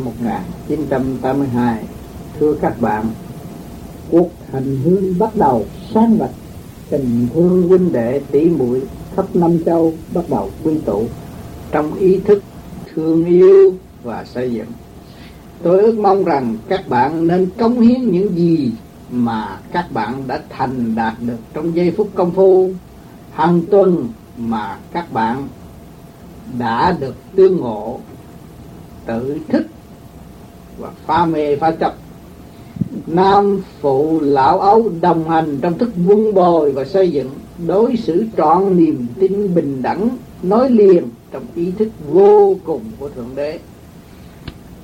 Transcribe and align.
năm 0.00 0.04
1982 0.04 1.84
thưa 2.38 2.54
các 2.54 2.80
bạn, 2.80 3.06
cuộc 4.10 4.30
hành 4.52 4.76
hương 4.84 5.18
bắt 5.18 5.36
đầu 5.36 5.64
sáng 5.94 6.18
bạch, 6.18 6.30
tình 6.90 7.28
thương 7.34 7.68
huynh 7.68 7.92
đệ 7.92 8.20
tỷ 8.30 8.48
muội 8.48 8.82
khắp 9.16 9.36
năm 9.36 9.64
châu 9.64 9.92
bắt 10.14 10.24
đầu 10.28 10.50
quy 10.64 10.78
tụ 10.78 11.04
trong 11.72 11.94
ý 11.94 12.20
thức, 12.24 12.42
thương 12.94 13.24
yêu 13.24 13.74
và 14.02 14.24
xây 14.24 14.52
dựng. 14.52 14.66
Tôi 15.62 15.80
ước 15.80 15.98
mong 15.98 16.24
rằng 16.24 16.56
các 16.68 16.88
bạn 16.88 17.26
nên 17.26 17.48
cống 17.58 17.80
hiến 17.80 18.10
những 18.10 18.36
gì 18.36 18.72
mà 19.10 19.58
các 19.72 19.92
bạn 19.92 20.22
đã 20.26 20.40
thành 20.48 20.94
đạt 20.94 21.14
được 21.20 21.38
trong 21.54 21.76
giây 21.76 21.94
phút 21.96 22.08
công 22.14 22.30
phu, 22.30 22.70
hàng 23.32 23.62
tuần 23.70 24.08
mà 24.36 24.78
các 24.92 25.12
bạn 25.12 25.48
đã 26.58 26.96
được 27.00 27.14
tương 27.36 27.56
ngộ, 27.56 28.00
tự 29.06 29.38
thức 29.48 29.66
và 30.80 30.90
pha 31.06 31.26
mê 31.26 31.56
pha 31.56 31.70
chấp 31.70 31.94
nam 33.06 33.62
phụ 33.80 34.20
lão 34.20 34.60
ấu 34.60 34.90
đồng 35.00 35.28
hành 35.28 35.58
trong 35.62 35.78
thức 35.78 35.90
vun 35.96 36.34
bồi 36.34 36.72
và 36.72 36.84
xây 36.84 37.10
dựng 37.10 37.30
đối 37.66 37.96
xử 37.96 38.24
trọn 38.36 38.76
niềm 38.76 39.06
tin 39.20 39.54
bình 39.54 39.82
đẳng, 39.82 40.08
nói 40.42 40.70
liền 40.70 41.08
trong 41.32 41.42
ý 41.54 41.72
thức 41.78 41.88
vô 42.12 42.56
cùng 42.64 42.82
của 42.98 43.08
thượng 43.08 43.30
đế. 43.34 43.58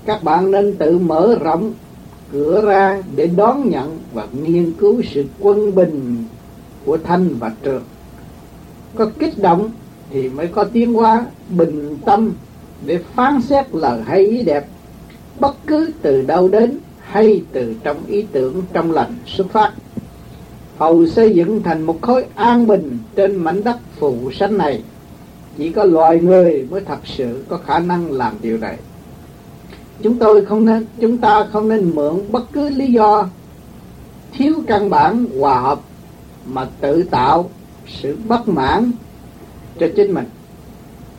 Các 0.04 0.22
bạn 0.22 0.50
nên 0.50 0.76
tự 0.76 0.98
mở 0.98 1.36
rộng 1.40 1.72
cửa 2.32 2.62
ra 2.64 3.02
để 3.16 3.26
đón 3.26 3.70
nhận 3.70 3.98
và 4.12 4.26
nghiên 4.42 4.72
cứu 4.72 5.02
sự 5.02 5.24
quân 5.40 5.74
bình 5.74 6.24
của 6.84 6.98
thanh 7.04 7.28
và 7.38 7.52
trượt. 7.64 7.82
Có 8.94 9.10
kích 9.18 9.38
động 9.38 9.70
thì 10.10 10.28
mới 10.28 10.46
có 10.46 10.64
tiến 10.64 10.94
hóa 10.94 11.26
bình 11.48 11.96
tâm 12.04 12.32
để 12.86 12.98
phán 13.14 13.42
xét 13.42 13.74
lời 13.74 14.02
hay 14.06 14.26
ý 14.26 14.42
đẹp 14.42 14.66
bất 15.40 15.56
cứ 15.66 15.90
từ 16.02 16.22
đâu 16.22 16.48
đến 16.48 16.78
hay 17.00 17.42
từ 17.52 17.74
trong 17.84 17.96
ý 18.06 18.26
tưởng 18.32 18.62
trong 18.72 18.92
lành 18.92 19.14
xuất 19.26 19.50
phát. 19.50 19.72
Hầu 20.78 21.06
xây 21.06 21.34
dựng 21.34 21.62
thành 21.62 21.82
một 21.82 22.02
khối 22.02 22.24
an 22.34 22.66
bình 22.66 22.98
trên 23.16 23.36
mảnh 23.36 23.64
đất 23.64 23.76
phụ 23.98 24.30
sanh 24.32 24.58
này. 24.58 24.82
Chỉ 25.56 25.72
có 25.72 25.84
loài 25.84 26.20
người 26.20 26.66
mới 26.70 26.80
thật 26.80 26.98
sự 27.04 27.44
có 27.48 27.56
khả 27.56 27.78
năng 27.78 28.12
làm 28.12 28.34
điều 28.42 28.58
này. 28.58 28.76
Chúng 30.02 30.18
tôi 30.18 30.44
không 30.44 30.64
nên, 30.64 30.86
chúng 31.00 31.18
ta 31.18 31.46
không 31.52 31.68
nên 31.68 31.94
mượn 31.94 32.32
bất 32.32 32.52
cứ 32.52 32.68
lý 32.68 32.92
do 32.92 33.28
thiếu 34.32 34.54
căn 34.66 34.90
bản, 34.90 35.26
hòa 35.38 35.60
hợp 35.60 35.80
mà 36.46 36.66
tự 36.80 37.02
tạo 37.02 37.50
sự 37.88 38.16
bất 38.28 38.48
mãn 38.48 38.90
cho 39.80 39.86
chính 39.96 40.14
mình. 40.14 40.24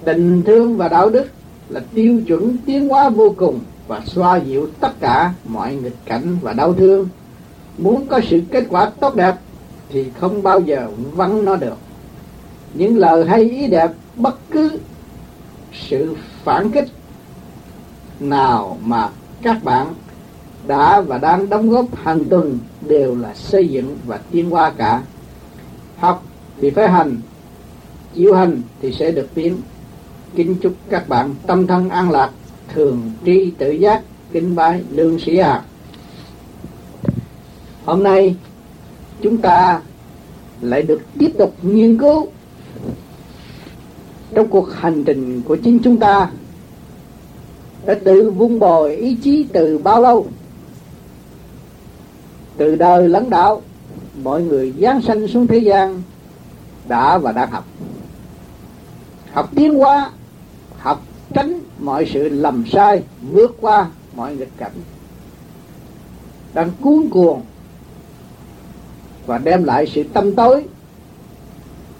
Tình 0.04 0.44
thương 0.46 0.78
và 0.78 0.88
đạo 0.88 1.10
đức 1.10 1.28
là 1.70 1.82
tiêu 1.94 2.22
chuẩn 2.28 2.58
tiến 2.66 2.90
hóa 2.90 3.10
vô 3.10 3.34
cùng 3.38 3.60
và 3.88 4.02
xoa 4.06 4.38
dịu 4.38 4.68
tất 4.80 5.00
cả 5.00 5.34
mọi 5.46 5.76
nghịch 5.76 6.06
cảnh 6.06 6.38
và 6.42 6.54
đau 6.54 6.74
thương. 6.74 7.10
Muốn 7.78 8.08
có 8.08 8.20
sự 8.30 8.42
kết 8.52 8.64
quả 8.70 8.92
tốt 9.00 9.16
đẹp 9.16 9.36
thì 9.90 10.06
không 10.20 10.44
bao 10.44 10.60
giờ 10.60 10.88
vắng 11.12 11.46
nó 11.46 11.56
được. 11.56 11.78
Những 12.74 12.98
lời 12.98 13.26
hay 13.26 13.42
ý 13.42 13.68
đẹp, 13.68 13.92
bất 14.16 14.40
cứ 14.52 14.80
sự 15.74 16.16
phản 16.44 16.72
kích 16.72 16.88
nào 18.20 18.78
mà 18.84 19.10
các 19.42 19.64
bạn 19.64 19.94
đã 20.68 21.02
và 21.02 21.18
đang 21.18 21.50
đóng 21.50 21.70
góp 21.70 21.96
hàng 21.96 22.26
tuần 22.26 22.60
đều 22.82 23.16
là 23.16 23.34
xây 23.34 23.68
dựng 23.68 23.98
và 24.06 24.20
tiến 24.32 24.54
qua 24.54 24.72
cả. 24.78 25.02
Học 25.98 26.24
thì 26.62 26.70
phải 26.70 26.90
hành, 26.90 27.18
chịu 28.14 28.34
hành 28.34 28.62
thì 28.82 28.92
sẽ 28.92 29.12
được 29.12 29.28
tiến. 29.34 29.58
Kính 30.36 30.56
chúc 30.62 30.74
các 30.90 31.10
bạn 31.10 31.36
tâm 31.48 31.68
thân 31.68 31.90
an 31.90 32.12
lạc 32.12 32.30
thường 32.74 33.12
tri 33.26 33.52
tự 33.58 33.72
giác 33.72 34.02
kính 34.32 34.56
bái 34.56 34.82
lương 34.92 35.20
sĩ 35.20 35.38
hạt 35.38 35.64
hôm 37.88 38.04
nay, 38.04 38.36
chúng 39.22 39.38
ta 39.38 39.82
lại 40.62 40.82
được 40.82 41.02
tiếp 41.20 41.32
tục 41.38 41.56
nghiên 41.62 41.98
cứu 41.98 42.28
trong 44.36 44.48
cuộc 44.48 44.74
hành 44.74 45.04
trình 45.04 45.42
của 45.42 45.56
chính 45.56 45.80
chúng 45.84 45.98
ta 45.98 46.32
đã 47.86 47.96
tự 48.04 48.32
vun 48.32 48.60
bồi 48.60 48.96
ý 48.96 49.16
chí 49.16 49.46
từ 49.54 49.78
bao 49.78 50.02
lâu. 50.02 50.28
Từ 52.58 52.76
đời 52.76 53.10
lãnh 53.10 53.30
đạo, 53.30 53.62
mọi 54.24 54.44
người 54.44 54.74
giáng 54.80 55.02
sanh 55.02 55.28
xuống 55.28 55.48
thế 55.48 55.58
gian 55.58 56.02
đã 56.88 57.18
và 57.18 57.32
đang 57.32 57.52
học. 57.52 57.66
Học 59.32 59.50
tiến 59.56 59.74
hóa, 59.74 60.12
học 60.78 61.04
tránh 61.34 61.60
mọi 61.88 62.10
sự 62.14 62.30
lầm 62.30 62.64
sai, 62.72 63.04
vượt 63.32 63.58
qua 63.62 63.90
mọi 64.16 64.36
nghịch 64.36 64.52
cảnh, 64.58 64.72
đang 66.54 66.72
cuốn 66.82 67.10
cuồng 67.10 67.42
và 69.26 69.38
đem 69.38 69.64
lại 69.64 69.88
sự 69.88 70.04
tâm 70.14 70.36
tối 70.36 70.66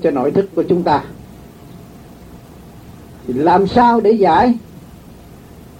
cho 0.02 0.12
nội 0.12 0.32
thức 0.32 0.50
của 0.56 0.64
chúng 0.64 0.84
ta. 0.84 1.04
Thì 3.28 3.34
làm 3.34 3.68
sao 3.68 4.02
để 4.02 4.12
giải? 4.12 4.54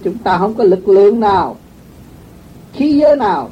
Chúng 0.04 0.18
ta 0.18 0.38
không 0.38 0.54
có 0.54 0.64
lực 0.64 0.88
lượng 0.88 1.20
nào, 1.20 1.56
khí 2.72 2.98
giới 2.98 3.16
nào 3.16 3.50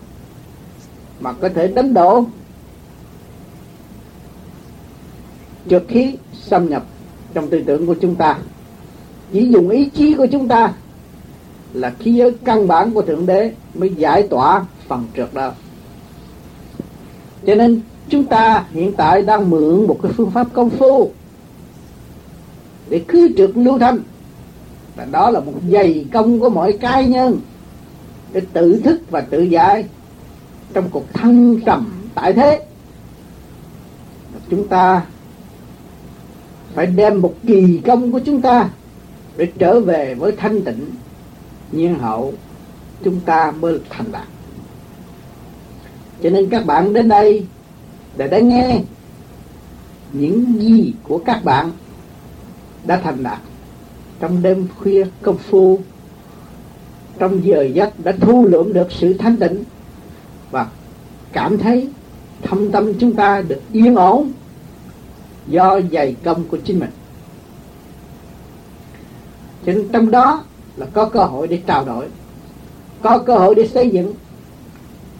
mà 1.20 1.32
có 1.32 1.48
thể 1.48 1.68
đánh 1.68 1.94
đổ 1.94 2.24
trượt 5.70 5.84
khí 5.88 6.16
xâm 6.32 6.68
nhập 6.68 6.84
trong 7.34 7.50
tư 7.50 7.62
tưởng 7.66 7.86
của 7.86 7.96
chúng 8.00 8.14
ta 8.14 8.38
chỉ 9.32 9.48
dùng 9.50 9.68
ý 9.68 9.90
chí 9.94 10.14
của 10.14 10.26
chúng 10.26 10.48
ta 10.48 10.72
là 11.72 11.90
khí 11.98 12.12
giới 12.12 12.32
căn 12.44 12.68
bản 12.68 12.90
của 12.90 13.02
thượng 13.02 13.26
đế 13.26 13.52
mới 13.74 13.94
giải 13.96 14.22
tỏa 14.22 14.64
phần 14.88 15.06
trượt 15.16 15.34
đó. 15.34 15.52
Cho 17.46 17.54
nên 17.54 17.80
chúng 18.08 18.24
ta 18.24 18.64
hiện 18.70 18.92
tại 18.92 19.22
đang 19.22 19.50
mượn 19.50 19.86
một 19.86 19.98
cái 20.02 20.12
phương 20.12 20.30
pháp 20.30 20.46
công 20.52 20.70
phu 20.70 21.10
để 22.88 23.04
cứ 23.08 23.28
trượt 23.36 23.50
lưu 23.54 23.78
thanh. 23.78 23.98
Và 24.96 25.04
đó 25.04 25.30
là 25.30 25.40
một 25.40 25.52
dày 25.70 26.06
công 26.12 26.40
của 26.40 26.50
mọi 26.50 26.72
cá 26.72 27.00
nhân 27.00 27.40
để 28.32 28.42
tự 28.52 28.80
thức 28.80 29.00
và 29.10 29.20
tự 29.20 29.42
giải 29.42 29.84
trong 30.72 30.88
cuộc 30.90 31.14
thăng 31.14 31.60
trầm 31.60 31.92
tại 32.14 32.32
thế. 32.32 32.62
Chúng 34.50 34.68
ta 34.68 35.06
phải 36.74 36.86
đem 36.86 37.22
một 37.22 37.34
kỳ 37.46 37.80
công 37.86 38.12
của 38.12 38.20
chúng 38.24 38.40
ta 38.40 38.68
để 39.36 39.48
trở 39.58 39.80
về 39.80 40.14
với 40.14 40.32
thanh 40.32 40.62
tịnh, 40.62 40.86
nhiên 41.72 41.98
hậu, 41.98 42.34
chúng 43.04 43.20
ta 43.20 43.52
mới 43.60 43.80
thành 43.90 44.12
đạt 44.12 44.26
cho 46.22 46.30
nên 46.30 46.48
các 46.50 46.66
bạn 46.66 46.92
đến 46.92 47.08
đây 47.08 47.46
để 48.16 48.28
đã 48.28 48.38
nghe 48.38 48.80
những 50.12 50.60
gì 50.60 50.94
của 51.02 51.18
các 51.18 51.44
bạn 51.44 51.70
đã 52.84 53.00
thành 53.04 53.22
đạt 53.22 53.38
trong 54.20 54.42
đêm 54.42 54.68
khuya 54.78 55.06
công 55.22 55.38
phu, 55.38 55.78
trong 57.18 57.44
giờ 57.44 57.62
giấc 57.62 58.04
đã 58.04 58.12
thu 58.20 58.46
lượm 58.46 58.72
được 58.72 58.92
sự 58.92 59.14
thanh 59.14 59.36
tịnh 59.36 59.64
và 60.50 60.66
cảm 61.32 61.58
thấy 61.58 61.88
thâm 62.42 62.70
tâm 62.70 62.92
chúng 62.98 63.12
ta 63.12 63.42
được 63.48 63.60
yên 63.72 63.94
ổn 63.94 64.32
do 65.48 65.80
dày 65.92 66.16
công 66.24 66.44
của 66.44 66.56
chính 66.64 66.80
mình 66.80 66.90
cho 69.66 69.72
nên 69.72 69.88
trong 69.92 70.10
đó 70.10 70.44
là 70.76 70.86
có 70.92 71.04
cơ 71.04 71.24
hội 71.24 71.48
để 71.48 71.60
trao 71.66 71.84
đổi, 71.84 72.06
có 73.02 73.18
cơ 73.18 73.34
hội 73.34 73.54
để 73.54 73.68
xây 73.68 73.90
dựng. 73.90 74.14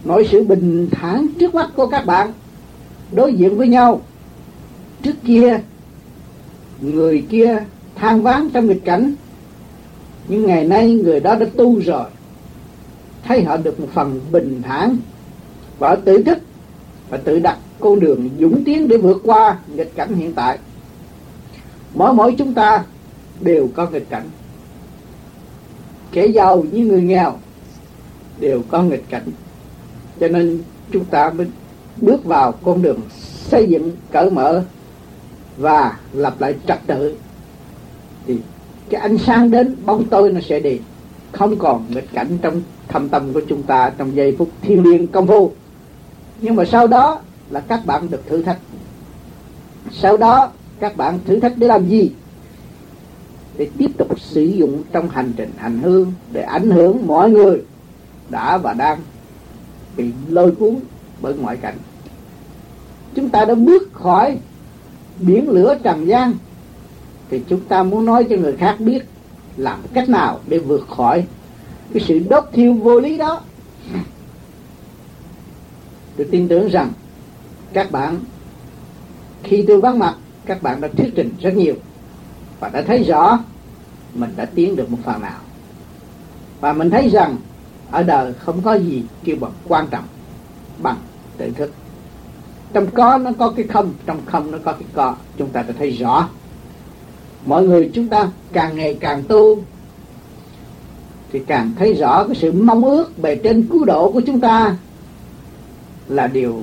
Mọi 0.05 0.29
sự 0.31 0.45
bình 0.45 0.89
thản 0.91 1.27
trước 1.39 1.55
mắt 1.55 1.71
của 1.77 1.87
các 1.87 2.07
bạn 2.07 2.33
đối 3.13 3.35
diện 3.35 3.57
với 3.57 3.69
nhau. 3.69 4.01
Trước 5.03 5.15
kia, 5.25 5.61
người 6.81 7.27
kia 7.31 7.65
than 7.95 8.23
ván 8.23 8.51
trong 8.51 8.67
nghịch 8.67 8.85
cảnh, 8.85 9.15
nhưng 10.29 10.47
ngày 10.47 10.65
nay 10.65 10.95
người 10.95 11.21
đó 11.21 11.35
đã 11.35 11.47
tu 11.57 11.81
rồi. 11.81 12.05
Thấy 13.25 13.45
họ 13.45 13.57
được 13.57 13.81
một 13.81 13.89
phần 13.95 14.21
bình 14.33 14.63
thản 14.63 14.97
và 15.79 15.97
tự 15.97 16.23
thức 16.23 16.39
và 17.09 17.17
tự 17.17 17.39
đặt 17.39 17.59
con 17.81 18.01
đường 18.01 18.31
dũng 18.41 18.65
tiến 18.65 18.89
để 18.89 18.97
vượt 18.97 19.21
qua 19.25 19.59
nghịch 19.75 19.97
cảnh 19.97 20.15
hiện 20.15 20.33
tại. 20.33 20.59
Mỗi 21.95 22.13
mỗi 22.13 22.35
chúng 22.39 22.55
ta 22.55 22.85
đều 23.41 23.69
có 23.75 23.91
nghịch 23.91 24.11
cảnh. 24.11 24.31
Kẻ 26.13 26.27
giàu 26.27 26.65
như 26.73 26.87
người 26.87 27.03
nghèo 27.03 27.33
đều 28.41 28.63
có 28.69 28.83
nghịch 28.83 29.05
cảnh. 29.09 29.27
Cho 30.21 30.29
nên 30.29 30.63
chúng 30.93 31.05
ta 31.05 31.31
mới 31.31 31.47
bước 31.97 32.25
vào 32.25 32.53
con 32.53 32.83
đường 32.83 33.01
xây 33.51 33.67
dựng 33.67 33.91
cởi 34.13 34.31
mở 34.31 34.65
và 35.57 35.99
lập 36.13 36.41
lại 36.41 36.55
trật 36.67 36.79
tự. 36.87 37.17
Thì 38.27 38.39
cái 38.89 39.01
ánh 39.01 39.19
sáng 39.19 39.51
đến 39.51 39.77
bóng 39.85 40.05
tối 40.05 40.33
nó 40.33 40.41
sẽ 40.41 40.61
đi 40.61 40.79
không 41.33 41.57
còn 41.57 41.85
nghịch 41.89 42.09
cảnh 42.13 42.39
trong 42.43 42.63
thâm 42.89 43.09
tâm 43.09 43.33
của 43.33 43.41
chúng 43.49 43.63
ta 43.63 43.93
trong 43.99 44.17
giây 44.17 44.35
phút 44.39 44.51
thiêng 44.63 44.83
liêng 44.83 45.07
công 45.07 45.27
phu. 45.27 45.53
Nhưng 46.41 46.57
mà 46.57 46.65
sau 46.65 46.87
đó 46.87 47.21
là 47.51 47.61
các 47.61 47.87
bạn 47.87 48.11
được 48.11 48.23
thử 48.27 48.43
thách. 48.43 48.59
Sau 49.93 50.17
đó 50.17 50.51
các 50.81 50.97
bạn 50.97 51.19
thử 51.25 51.41
thách 51.41 51.53
để 51.57 51.67
làm 51.67 51.89
gì? 51.89 52.11
Để 53.57 53.69
tiếp 53.79 53.91
tục 53.99 54.21
sử 54.21 54.45
dụng 54.45 54.83
trong 54.93 55.09
hành 55.09 55.33
trình 55.37 55.51
hành 55.57 55.83
hương 55.83 56.13
để 56.33 56.43
ảnh 56.43 56.71
hưởng 56.71 57.07
mọi 57.07 57.31
người 57.31 57.63
đã 58.31 58.59
và 58.59 58.73
đang 58.73 58.99
bị 59.97 60.11
lôi 60.29 60.53
cuốn 60.53 60.77
bởi 61.21 61.35
ngoại 61.35 61.57
cảnh. 61.57 61.77
Chúng 63.15 63.29
ta 63.29 63.45
đã 63.45 63.55
bước 63.55 63.93
khỏi 63.93 64.39
biển 65.21 65.51
lửa 65.51 65.77
trần 65.83 66.09
gian, 66.09 66.35
thì 67.31 67.41
chúng 67.49 67.61
ta 67.61 67.83
muốn 67.83 68.05
nói 68.05 68.27
cho 68.31 68.37
người 68.37 68.57
khác 68.57 68.77
biết 68.79 69.05
làm 69.57 69.81
cách 69.95 70.09
nào 70.09 70.41
để 70.49 70.59
vượt 70.59 70.89
khỏi 70.89 71.25
cái 71.93 72.03
sự 72.07 72.19
đốt 72.19 72.45
thiêu 72.53 72.75
vô 72.75 73.01
lý 73.01 73.19
đó. 73.19 73.41
Tôi 76.17 76.27
tin 76.31 76.49
tưởng 76.49 76.69
rằng 76.69 76.93
các 77.73 77.91
bạn, 77.91 78.19
khi 79.43 79.65
tôi 79.69 79.81
vắng 79.81 79.99
mặt, 79.99 80.15
các 80.47 80.63
bạn 80.63 80.81
đã 80.81 80.89
thuyết 80.89 81.13
trình 81.15 81.31
rất 81.41 81.57
nhiều 81.57 81.75
và 82.61 82.69
đã 82.69 82.83
thấy 82.83 83.05
rõ, 83.05 83.39
mình 84.15 84.33
đã 84.37 84.45
tiến 84.45 84.77
được 84.77 84.91
một 84.91 84.99
phần 85.05 85.23
nào. 85.23 85.41
Và 86.61 86.73
mình 86.73 86.91
thấy 86.91 87.09
rằng, 87.09 87.37
ở 87.91 88.03
đời 88.03 88.33
không 88.33 88.63
có 88.63 88.75
gì 88.75 89.03
kêu 89.25 89.37
bằng 89.41 89.53
quan 89.69 89.87
trọng 89.87 90.05
bằng 90.83 90.97
tự 91.37 91.51
thức. 91.51 91.73
Trong 92.73 92.87
có 92.91 93.19
nó 93.19 93.31
có 93.39 93.51
cái 93.51 93.67
không, 93.67 93.93
trong 94.07 94.21
không 94.27 94.51
nó 94.51 94.59
có 94.65 94.73
cái 94.73 94.89
có. 94.95 95.15
Chúng 95.37 95.49
ta 95.49 95.63
đã 95.63 95.75
thấy 95.79 95.91
rõ. 95.91 96.29
Mọi 97.47 97.67
người 97.67 97.91
chúng 97.95 98.09
ta 98.09 98.31
càng 98.53 98.77
ngày 98.77 98.97
càng 99.01 99.23
tu, 99.29 99.63
thì 101.33 101.41
càng 101.47 101.73
thấy 101.79 101.95
rõ 101.95 102.25
cái 102.25 102.37
sự 102.37 102.53
mong 102.53 102.85
ước 102.85 103.19
bề 103.19 103.37
trên 103.37 103.67
cứu 103.71 103.85
độ 103.85 104.13
của 104.13 104.21
chúng 104.21 104.41
ta 104.41 104.77
là 106.09 106.27
điều 106.27 106.63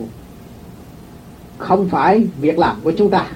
không 1.57 1.89
phải 1.89 2.27
việc 2.41 2.59
làm 2.59 2.75
của 2.83 2.91
chúng 2.97 3.09
ta 3.09 3.27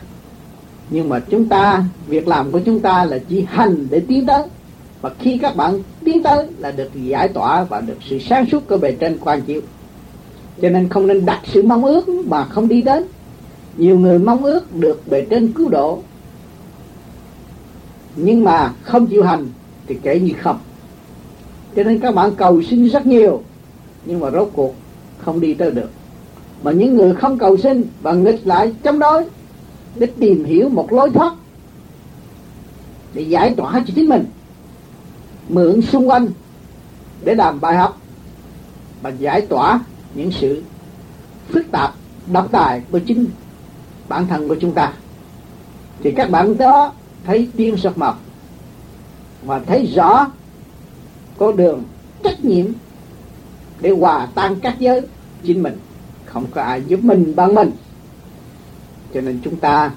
nhưng 0.89 1.09
mà 1.09 1.19
chúng 1.19 1.45
ta, 1.45 1.83
việc 2.07 2.27
làm 2.27 2.51
của 2.51 2.59
chúng 2.59 2.79
ta 2.79 3.05
là 3.05 3.17
chỉ 3.29 3.45
hành 3.47 3.87
để 3.89 4.01
tiến 4.07 4.25
tới. 4.25 4.43
Và 5.01 5.11
khi 5.19 5.37
các 5.37 5.55
bạn 5.55 5.81
tiến 6.05 6.23
tới 6.23 6.47
là 6.57 6.71
được 6.71 6.89
giải 6.93 7.27
tỏa 7.27 7.63
và 7.63 7.81
được 7.81 7.97
sự 8.09 8.19
sáng 8.19 8.45
suốt 8.51 8.67
của 8.67 8.77
bề 8.77 8.91
trên 8.91 9.17
quan 9.21 9.41
chiếu 9.41 9.61
cho 10.61 10.69
nên 10.69 10.89
không 10.89 11.07
nên 11.07 11.25
đặt 11.25 11.41
sự 11.45 11.63
mong 11.63 11.85
ước 11.85 12.09
mà 12.09 12.45
không 12.45 12.67
đi 12.67 12.81
đến. 12.81 13.03
Nhiều 13.77 13.99
người 13.99 14.19
mong 14.19 14.43
ước 14.45 14.75
được 14.75 15.01
bề 15.09 15.25
trên 15.29 15.51
cứu 15.51 15.69
độ. 15.69 15.99
Nhưng 18.15 18.43
mà 18.43 18.73
không 18.81 19.07
chịu 19.07 19.23
hành 19.23 19.47
thì 19.87 19.95
kể 20.03 20.19
như 20.19 20.33
không. 20.41 20.59
Cho 21.75 21.83
nên 21.83 21.99
các 21.99 22.15
bạn 22.15 22.35
cầu 22.35 22.61
xin 22.63 22.89
rất 22.89 23.05
nhiều, 23.05 23.41
nhưng 24.05 24.19
mà 24.19 24.31
rốt 24.31 24.49
cuộc 24.53 24.75
không 25.17 25.39
đi 25.39 25.53
tới 25.53 25.71
được. 25.71 25.89
Mà 26.63 26.71
những 26.71 26.95
người 26.95 27.15
không 27.15 27.37
cầu 27.37 27.57
xin 27.57 27.83
và 28.01 28.13
nghịch 28.13 28.47
lại 28.47 28.73
chống 28.83 28.99
đối 28.99 29.25
để 29.99 30.07
tìm 30.19 30.45
hiểu 30.45 30.69
một 30.69 30.93
lối 30.93 31.09
thoát 31.09 31.33
để 33.13 33.21
giải 33.21 33.53
tỏa 33.57 33.73
cho 33.73 33.93
chính 33.95 34.09
mình. 34.09 34.25
Mượn 35.49 35.81
xung 35.81 36.09
quanh 36.09 36.27
để 37.23 37.35
làm 37.35 37.61
bài 37.61 37.75
học 37.75 38.01
và 39.01 39.09
giải 39.09 39.41
tỏa 39.41 39.79
những 40.15 40.31
sự 40.31 40.63
phức 41.49 41.71
tạp, 41.71 41.93
độc 42.31 42.47
tài 42.51 42.81
của 42.91 42.99
chính 42.99 43.25
bản 44.07 44.27
thân 44.27 44.47
của 44.47 44.55
chúng 44.55 44.73
ta. 44.73 44.93
Thì 46.03 46.11
các 46.11 46.29
bạn 46.29 46.57
đó 46.57 46.93
thấy 47.25 47.49
tiên 47.57 47.77
sắc 47.77 47.97
mập 47.97 48.19
và 49.43 49.59
thấy 49.59 49.85
rõ 49.95 50.31
có 51.37 51.51
đường 51.51 51.83
trách 52.23 52.45
nhiệm 52.45 52.65
để 53.81 53.89
hòa 53.89 54.27
tan 54.35 54.55
các 54.59 54.79
giới 54.79 55.01
chính 55.43 55.63
mình. 55.63 55.77
Không 56.25 56.45
có 56.51 56.61
ai 56.61 56.83
giúp 56.87 57.03
mình 57.03 57.33
bằng 57.35 57.55
mình 57.55 57.71
cho 59.17 59.21
nên 59.21 59.39
chúng 59.43 59.55
ta 59.55 59.91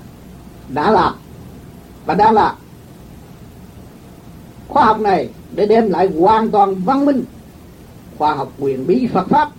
đã 0.69 0.91
làm 0.91 1.15
và 2.07 2.15
đang 2.15 2.35
làm. 2.35 2.57
Khoa 4.69 4.85
học 4.85 5.01
này 5.01 5.29
để 5.55 5.67
đem 5.67 5.91
lại 5.91 6.09
hoàn 6.19 6.51
toàn 6.51 6.75
văn 6.75 7.07
minh. 7.07 7.25
Khoa 8.19 8.35
học 8.35 8.53
quyền 8.59 8.87
bí 8.87 9.09
Phật 9.13 9.29
pháp. 9.29 9.51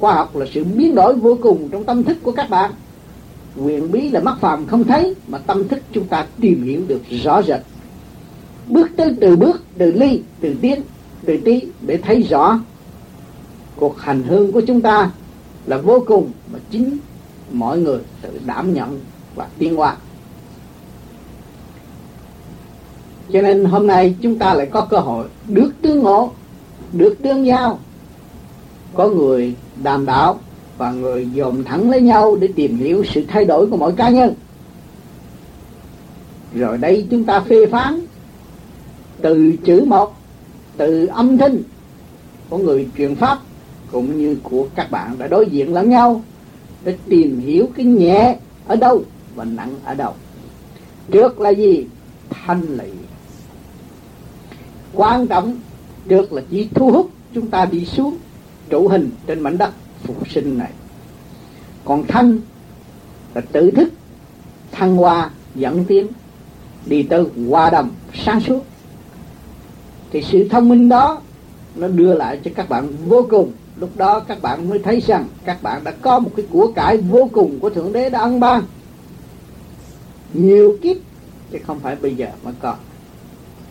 Khoa 0.00 0.14
học 0.14 0.36
là 0.36 0.46
sự 0.54 0.64
biến 0.64 0.94
đổi 0.94 1.14
vô 1.14 1.38
cùng 1.42 1.68
trong 1.68 1.84
tâm 1.84 2.04
thức 2.04 2.16
của 2.22 2.32
các 2.32 2.50
bạn. 2.50 2.70
Quyền 3.56 3.92
bí 3.92 4.10
là 4.10 4.20
mắt 4.20 4.38
phàm 4.40 4.66
không 4.66 4.84
thấy 4.84 5.14
mà 5.28 5.38
tâm 5.38 5.68
thức 5.68 5.78
chúng 5.92 6.06
ta 6.06 6.26
tìm 6.40 6.62
hiểu 6.62 6.82
được 6.88 7.02
rõ 7.24 7.42
rệt. 7.42 7.60
Bước 8.68 8.88
tới 8.96 9.16
từ 9.20 9.36
bước, 9.36 9.62
từ 9.78 9.92
ly, 9.92 10.22
từ 10.40 10.54
tiến, 10.60 10.82
từ 11.24 11.36
tí 11.44 11.62
để 11.80 11.96
thấy 11.96 12.22
rõ. 12.22 12.60
Cuộc 13.76 14.00
hành 14.00 14.22
hương 14.22 14.52
của 14.52 14.60
chúng 14.60 14.80
ta 14.80 15.10
là 15.66 15.78
vô 15.78 16.04
cùng 16.06 16.30
mà 16.52 16.58
chính 16.70 16.98
mọi 17.52 17.78
người 17.78 17.98
tự 18.22 18.40
đảm 18.46 18.74
nhận 18.74 19.00
và 19.34 19.46
tiến 19.58 19.76
hóa. 19.76 19.96
Cho 23.32 23.42
nên 23.42 23.64
hôm 23.64 23.86
nay 23.86 24.14
chúng 24.20 24.38
ta 24.38 24.54
lại 24.54 24.66
có 24.66 24.86
cơ 24.90 24.98
hội 24.98 25.26
được 25.48 25.70
tương 25.82 25.98
ngộ, 25.98 26.32
được 26.92 27.14
tương 27.22 27.46
giao. 27.46 27.78
Có 28.94 29.08
người 29.08 29.54
đảm 29.82 30.06
bảo 30.06 30.40
và 30.78 30.92
người 30.92 31.28
dồn 31.34 31.64
thẳng 31.64 31.90
lấy 31.90 32.00
nhau 32.00 32.36
để 32.36 32.48
tìm 32.56 32.76
hiểu 32.76 33.04
sự 33.14 33.24
thay 33.28 33.44
đổi 33.44 33.66
của 33.66 33.76
mỗi 33.76 33.92
cá 33.92 34.08
nhân. 34.08 34.34
Rồi 36.54 36.78
đây 36.78 37.06
chúng 37.10 37.24
ta 37.24 37.40
phê 37.40 37.66
phán 37.66 38.00
từ 39.20 39.52
chữ 39.64 39.84
một, 39.86 40.14
từ 40.76 41.06
âm 41.06 41.38
thanh 41.38 41.58
của 42.48 42.58
người 42.58 42.88
truyền 42.98 43.14
pháp 43.14 43.38
cũng 43.92 44.18
như 44.18 44.36
của 44.42 44.66
các 44.74 44.90
bạn 44.90 45.18
đã 45.18 45.26
đối 45.26 45.46
diện 45.46 45.74
lẫn 45.74 45.90
nhau 45.90 46.22
để 46.84 46.96
tìm 47.08 47.40
hiểu 47.40 47.68
cái 47.76 47.86
nhẹ 47.86 48.36
ở 48.66 48.76
đâu 48.76 49.02
và 49.34 49.44
nặng 49.44 49.74
ở 49.84 49.94
đâu. 49.94 50.14
Trước 51.10 51.40
là 51.40 51.50
gì? 51.50 51.86
Thanh 52.30 52.62
lị 52.62 52.90
quan 54.92 55.26
trọng 55.26 55.56
trước 56.08 56.32
là 56.32 56.42
chỉ 56.50 56.68
thu 56.74 56.90
hút 56.90 57.10
chúng 57.34 57.46
ta 57.46 57.64
đi 57.64 57.84
xuống 57.84 58.16
trụ 58.70 58.88
hình 58.88 59.10
trên 59.26 59.40
mảnh 59.40 59.58
đất 59.58 59.70
phục 60.02 60.30
sinh 60.30 60.58
này. 60.58 60.70
Còn 61.84 62.06
thanh 62.06 62.38
là 63.34 63.40
tự 63.52 63.70
thức, 63.70 63.88
thăng 64.72 64.96
hoa, 64.96 65.30
dẫn 65.54 65.84
tiến, 65.84 66.06
đi 66.86 67.02
tới 67.02 67.24
hòa 67.48 67.70
đồng, 67.70 67.90
sáng 68.14 68.40
suốt. 68.40 68.64
Thì 70.10 70.22
sự 70.22 70.48
thông 70.48 70.68
minh 70.68 70.88
đó 70.88 71.20
nó 71.74 71.88
đưa 71.88 72.14
lại 72.14 72.40
cho 72.44 72.50
các 72.54 72.68
bạn 72.68 72.92
vô 73.06 73.26
cùng 73.30 73.52
lúc 73.80 73.90
đó 73.96 74.20
các 74.20 74.42
bạn 74.42 74.68
mới 74.70 74.78
thấy 74.78 75.00
rằng 75.00 75.24
các 75.44 75.62
bạn 75.62 75.84
đã 75.84 75.90
có 75.90 76.18
một 76.18 76.30
cái 76.36 76.46
của 76.50 76.72
cải 76.74 76.96
vô 76.96 77.30
cùng 77.32 77.60
của 77.60 77.70
thượng 77.70 77.92
đế 77.92 78.10
đã 78.10 78.18
ăn 78.18 78.40
ban. 78.40 78.62
Nhiều 80.34 80.76
kiếp, 80.82 80.96
chứ 81.52 81.58
không 81.66 81.80
phải 81.80 81.96
bây 81.96 82.14
giờ 82.14 82.28
mà 82.44 82.52
có 82.60 82.74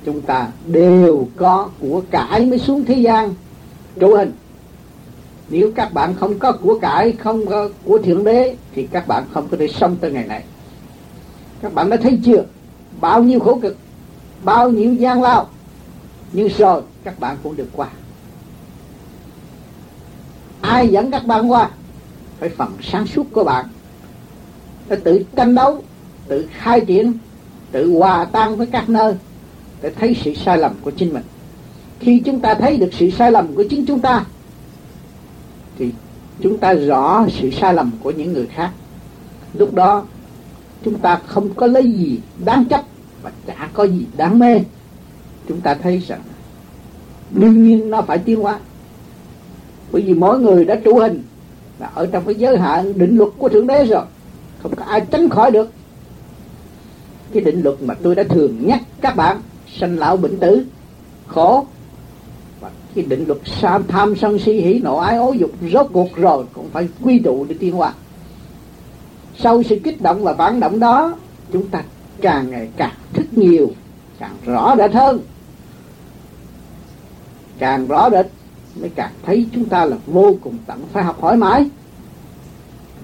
chúng 0.06 0.22
ta 0.22 0.48
đều 0.68 1.28
có 1.36 1.70
của 1.80 2.02
cải 2.12 2.46
mới 2.46 2.60
xuống 2.60 2.86
thế 2.86 2.96
gian. 2.96 3.34
Trụ 4.00 4.16
hình. 4.16 4.32
Nếu 5.50 5.72
các 5.76 5.94
bạn 5.94 6.16
không 6.16 6.40
có 6.40 6.52
của 6.52 6.80
cải, 6.80 7.12
không 7.12 7.46
có 7.46 7.70
của 7.86 7.98
thượng 7.98 8.24
đế, 8.24 8.56
thì 8.74 8.88
các 8.92 9.08
bạn 9.08 9.24
không 9.32 9.48
có 9.52 9.58
thể 9.58 9.68
sống 9.68 9.96
tới 10.02 10.12
ngày 10.12 10.28
này 10.28 10.44
các 11.62 11.74
bạn 11.74 11.90
đã 11.90 11.98
thấy 11.98 12.20
chưa? 12.26 12.44
Bao 13.02 13.24
nhiêu 13.24 13.40
khổ 13.40 13.60
cực, 13.62 13.78
bao 14.44 14.70
nhiêu 14.70 14.94
gian 14.94 15.22
lao. 15.22 15.48
Nhưng 16.34 16.50
rồi 16.58 16.82
các 17.04 17.20
bạn 17.20 17.38
cũng 17.44 17.56
được 17.56 17.68
qua 17.76 17.88
ai 20.68 20.88
dẫn 20.88 21.12
các 21.12 21.26
bạn 21.26 21.52
qua? 21.52 21.70
Phải 22.40 22.50
phần 22.50 22.72
sáng 22.82 23.08
suốt 23.08 23.24
của 23.32 23.44
bạn. 23.44 23.66
Phải 24.88 24.98
tự 24.98 25.24
tranh 25.36 25.56
đấu, 25.56 25.84
tự 26.28 26.48
khai 26.52 26.82
triển, 26.82 27.14
tự 27.72 27.92
hòa 27.92 28.26
tan 28.26 28.56
với 28.56 28.68
các 28.68 28.90
nơi, 28.90 29.14
để 29.82 29.92
thấy 30.00 30.18
sự 30.24 30.34
sai 30.34 30.58
lầm 30.58 30.72
của 30.82 30.92
chính 30.92 31.14
mình. 31.14 31.24
Khi 32.00 32.22
chúng 32.26 32.40
ta 32.40 32.54
thấy 32.54 32.78
được 32.78 32.90
sự 32.94 33.10
sai 33.10 33.32
lầm 33.32 33.56
của 33.56 33.64
chính 33.70 33.86
chúng 33.86 34.00
ta, 34.00 34.26
thì 35.78 35.92
chúng 36.42 36.58
ta 36.58 36.74
rõ 36.74 37.26
sự 37.30 37.52
sai 37.52 37.74
lầm 37.74 37.92
của 38.04 38.12
những 38.12 38.34
người 38.34 38.48
khác. 38.48 38.72
Lúc 39.54 39.74
đó, 39.74 40.06
chúng 40.84 41.00
ta 41.00 41.20
không 41.28 41.54
có 41.54 41.68
lấy 41.68 41.92
gì 41.92 42.20
đáng 42.46 42.66
chấp 42.66 42.82
và 43.22 43.32
chả 43.48 43.70
có 43.74 43.84
gì 43.84 44.06
đáng 44.18 44.40
mê. 44.40 44.60
Chúng 45.48 45.62
ta 45.62 45.74
thấy 45.76 46.00
rằng, 46.08 46.22
đương 47.32 47.64
nhiên 47.64 47.90
nó 47.90 48.02
phải 48.02 48.18
tiến 48.18 48.42
hóa 48.42 48.60
bởi 49.92 50.02
vì 50.02 50.14
mỗi 50.14 50.40
người 50.40 50.66
đã 50.66 50.76
trụ 50.76 51.00
hình. 51.00 51.24
Là 51.80 51.90
ở 51.94 52.06
trong 52.06 52.26
cái 52.26 52.36
giới 52.36 52.58
hạn 52.58 52.98
định 52.98 53.18
luật 53.18 53.30
của 53.38 53.50
thượng 53.50 53.68
đế 53.68 53.86
rồi, 53.86 54.04
không 54.64 54.76
có 54.76 54.84
ai 54.84 55.02
tránh 55.12 55.30
khỏi 55.30 55.52
được. 55.52 55.72
Cái 57.34 57.44
định 57.44 57.62
luật 57.62 57.76
mà 57.82 57.94
tôi 57.94 58.16
đã 58.16 58.24
thường 58.24 58.68
nhắc 58.68 58.82
các 59.02 59.16
bạn, 59.16 59.42
sanh 59.80 59.98
lão 60.00 60.18
bệnh 60.18 60.38
tử, 60.38 60.66
khổ. 61.28 61.66
Và 62.62 62.70
cái 62.96 63.06
định 63.06 63.26
luật 63.28 63.40
sam 63.46 63.84
tham, 63.88 64.16
sân 64.16 64.40
si, 64.40 64.54
hỉ, 64.54 64.80
nộ, 64.84 64.98
ái, 64.98 65.18
ố, 65.18 65.32
dục, 65.32 65.52
rốt 65.74 65.88
cuộc 65.94 66.16
rồi 66.16 66.46
cũng 66.54 66.70
phải 66.70 66.88
quy 67.02 67.20
tụ 67.20 67.46
để 67.50 67.56
tiến 67.60 67.74
hóa. 67.76 67.94
Sau 69.40 69.64
sự 69.64 69.80
kích 69.84 70.02
động 70.02 70.24
và 70.24 70.34
phản 70.34 70.60
động 70.60 70.80
đó, 70.80 71.16
chúng 71.54 71.68
ta 71.68 71.84
càng 72.22 72.50
ngày 72.50 72.70
càng 72.78 72.96
thức 73.14 73.26
nhiều, 73.32 73.72
càng 74.20 74.36
rõ 74.46 74.76
rệt 74.78 74.94
hơn. 74.94 75.20
Càng 77.60 77.88
rõ 77.88 78.10
rệt 78.10 78.26
mới 78.82 78.90
cảm 78.90 79.12
thấy 79.24 79.46
chúng 79.54 79.66
ta 79.66 79.86
là 79.86 79.98
vô 80.08 80.36
cùng 80.42 80.58
tận, 80.66 80.84
phải 80.94 81.04
học 81.04 81.22
hỏi 81.22 81.38
mãi. 81.38 81.70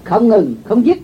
Không 0.04 0.28
ngừng, 0.28 0.56
không 0.64 0.86
dứt. 0.86 0.98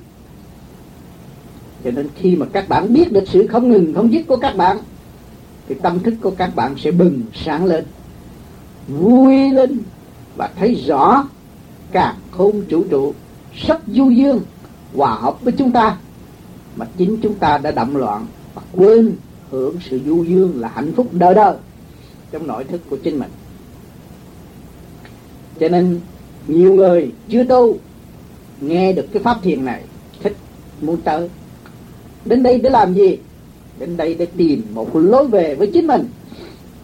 Cho 1.84 1.92
nên 1.92 2.08
khi 2.16 2.36
mà 2.36 2.46
các 2.54 2.70
bạn 2.70 2.94
biết 2.94 3.12
được 3.12 3.24
sự 3.28 3.48
không 3.48 3.70
ngừng, 3.70 3.94
không 3.94 4.14
dứt 4.14 4.28
của 4.28 4.38
các 4.38 4.58
bạn, 4.58 4.78
thì 5.68 5.76
tâm 5.76 6.00
thức 6.00 6.14
của 6.22 6.32
các 6.32 6.56
bạn 6.56 6.76
sẽ 6.78 6.92
bừng 6.92 7.22
sáng 7.34 7.66
lên, 7.66 7.86
vui 8.88 9.50
lên 9.50 9.80
và 10.36 10.50
thấy 10.56 10.76
rõ 10.88 11.28
cả 11.92 12.16
không 12.32 12.62
chủ 12.70 12.84
trụ 12.90 13.14
rất 13.68 13.82
du 13.88 14.10
dương, 14.10 14.40
hòa 14.96 15.16
hợp 15.16 15.42
với 15.42 15.54
chúng 15.58 15.72
ta. 15.72 15.98
Mà 16.76 16.86
chính 16.98 17.18
chúng 17.22 17.36
ta 17.36 17.58
đã 17.58 17.72
đậm 17.72 17.96
loạn 17.96 18.26
và 18.56 18.62
quên 18.72 19.16
hưởng 19.52 19.76
sự 19.90 20.00
du 20.06 20.24
dương 20.24 20.62
là 20.62 20.72
hạnh 20.76 20.92
phúc 20.96 21.08
đời 21.12 21.36
đời 21.36 21.56
trong 22.32 22.48
nội 22.48 22.64
thức 22.64 22.82
của 22.90 22.98
chính 23.04 23.20
mình 23.20 23.30
cho 25.60 25.70
nên 25.70 26.00
nhiều 26.48 26.74
người 26.74 27.12
chưa 27.30 27.44
tu 27.44 27.78
nghe 28.62 28.94
được 28.94 29.06
cái 29.13 29.24
pháp 29.24 29.38
thiền 29.44 29.66
này, 29.66 29.84
thích 30.24 30.36
muốn 30.82 31.01
tới. 31.01 31.30
Đến 32.25 32.44
đây 32.44 32.60
để 32.60 32.70
làm 32.70 32.94
gì? 32.94 33.18
Đến 33.80 33.98
đây 33.98 34.13
để 34.13 34.25
tìm 34.25 34.62
một 34.74 34.96
lối 34.96 35.28
về 35.28 35.56
với 35.56 35.72
chính 35.74 35.88
mình. 35.88 36.06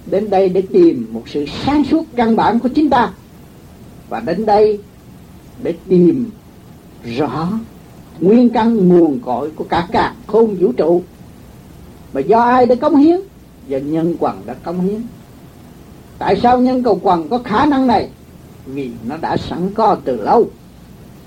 Đến 0.06 0.30
đây 0.30 0.50
để 0.50 0.62
tìm 0.62 1.08
một 1.12 1.24
sự 1.26 1.46
sáng 1.66 1.84
suốt 1.84 2.04
căn 2.16 2.36
bản 2.36 2.60
của 2.60 2.70
chính 2.70 2.90
ta. 2.90 3.12
Và 4.10 4.20
đến 4.20 4.46
đây 4.46 4.80
để 5.64 5.74
tìm 5.88 6.30
rõ 7.18 7.50
nguyên 8.20 8.50
căn 8.50 8.90
nguồn 8.90 9.20
cội 9.20 9.52
của 9.52 9.64
cả 9.64 9.88
cả 9.92 10.16
khôn 10.28 10.56
vũ 10.56 10.72
trụ. 10.72 11.04
Mà 12.14 12.22
do 12.22 12.40
ai 12.40 12.66
đã 12.66 12.76
cống 12.76 12.96
hiến? 12.96 13.20
Và 13.70 13.78
nhân 13.78 14.16
quần 14.20 14.42
đã 14.46 14.54
cống 14.54 14.82
hiến. 14.82 15.02
Tại 16.18 16.40
sao 16.44 16.60
nhân 16.60 16.84
cầu 16.84 17.00
quần 17.04 17.30
có 17.30 17.38
khả 17.38 17.66
năng 17.66 17.88
này? 17.88 18.10
Vì 18.66 18.92
nó 19.08 19.18
đã 19.18 19.38
sẵn 19.38 19.74
có 19.74 19.98
từ 20.06 20.22
lâu. 20.22 20.48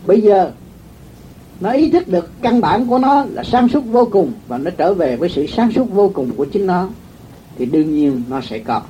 Bây 0.07 0.21
giờ, 0.21 0.50
nó 1.61 1.71
ý 1.71 1.90
thức 1.90 2.09
được 2.09 2.30
căn 2.42 2.61
bản 2.61 2.87
của 2.87 2.99
nó 2.99 3.25
là 3.25 3.45
sáng 3.45 3.68
suốt 3.68 3.80
vô 3.80 4.09
cùng 4.12 4.33
và 4.49 4.59
nó 4.59 4.71
trở 4.71 4.95
về 4.95 5.16
với 5.16 5.28
sự 5.28 5.47
sáng 5.47 5.73
suốt 5.73 5.85
vô 5.90 6.11
cùng 6.14 6.30
của 6.37 6.45
chính 6.45 6.66
nó, 6.66 6.88
thì 7.59 7.66
đương 7.66 7.95
nhiên 7.95 8.23
nó 8.28 8.40
sẽ 8.40 8.59
có. 8.59 8.83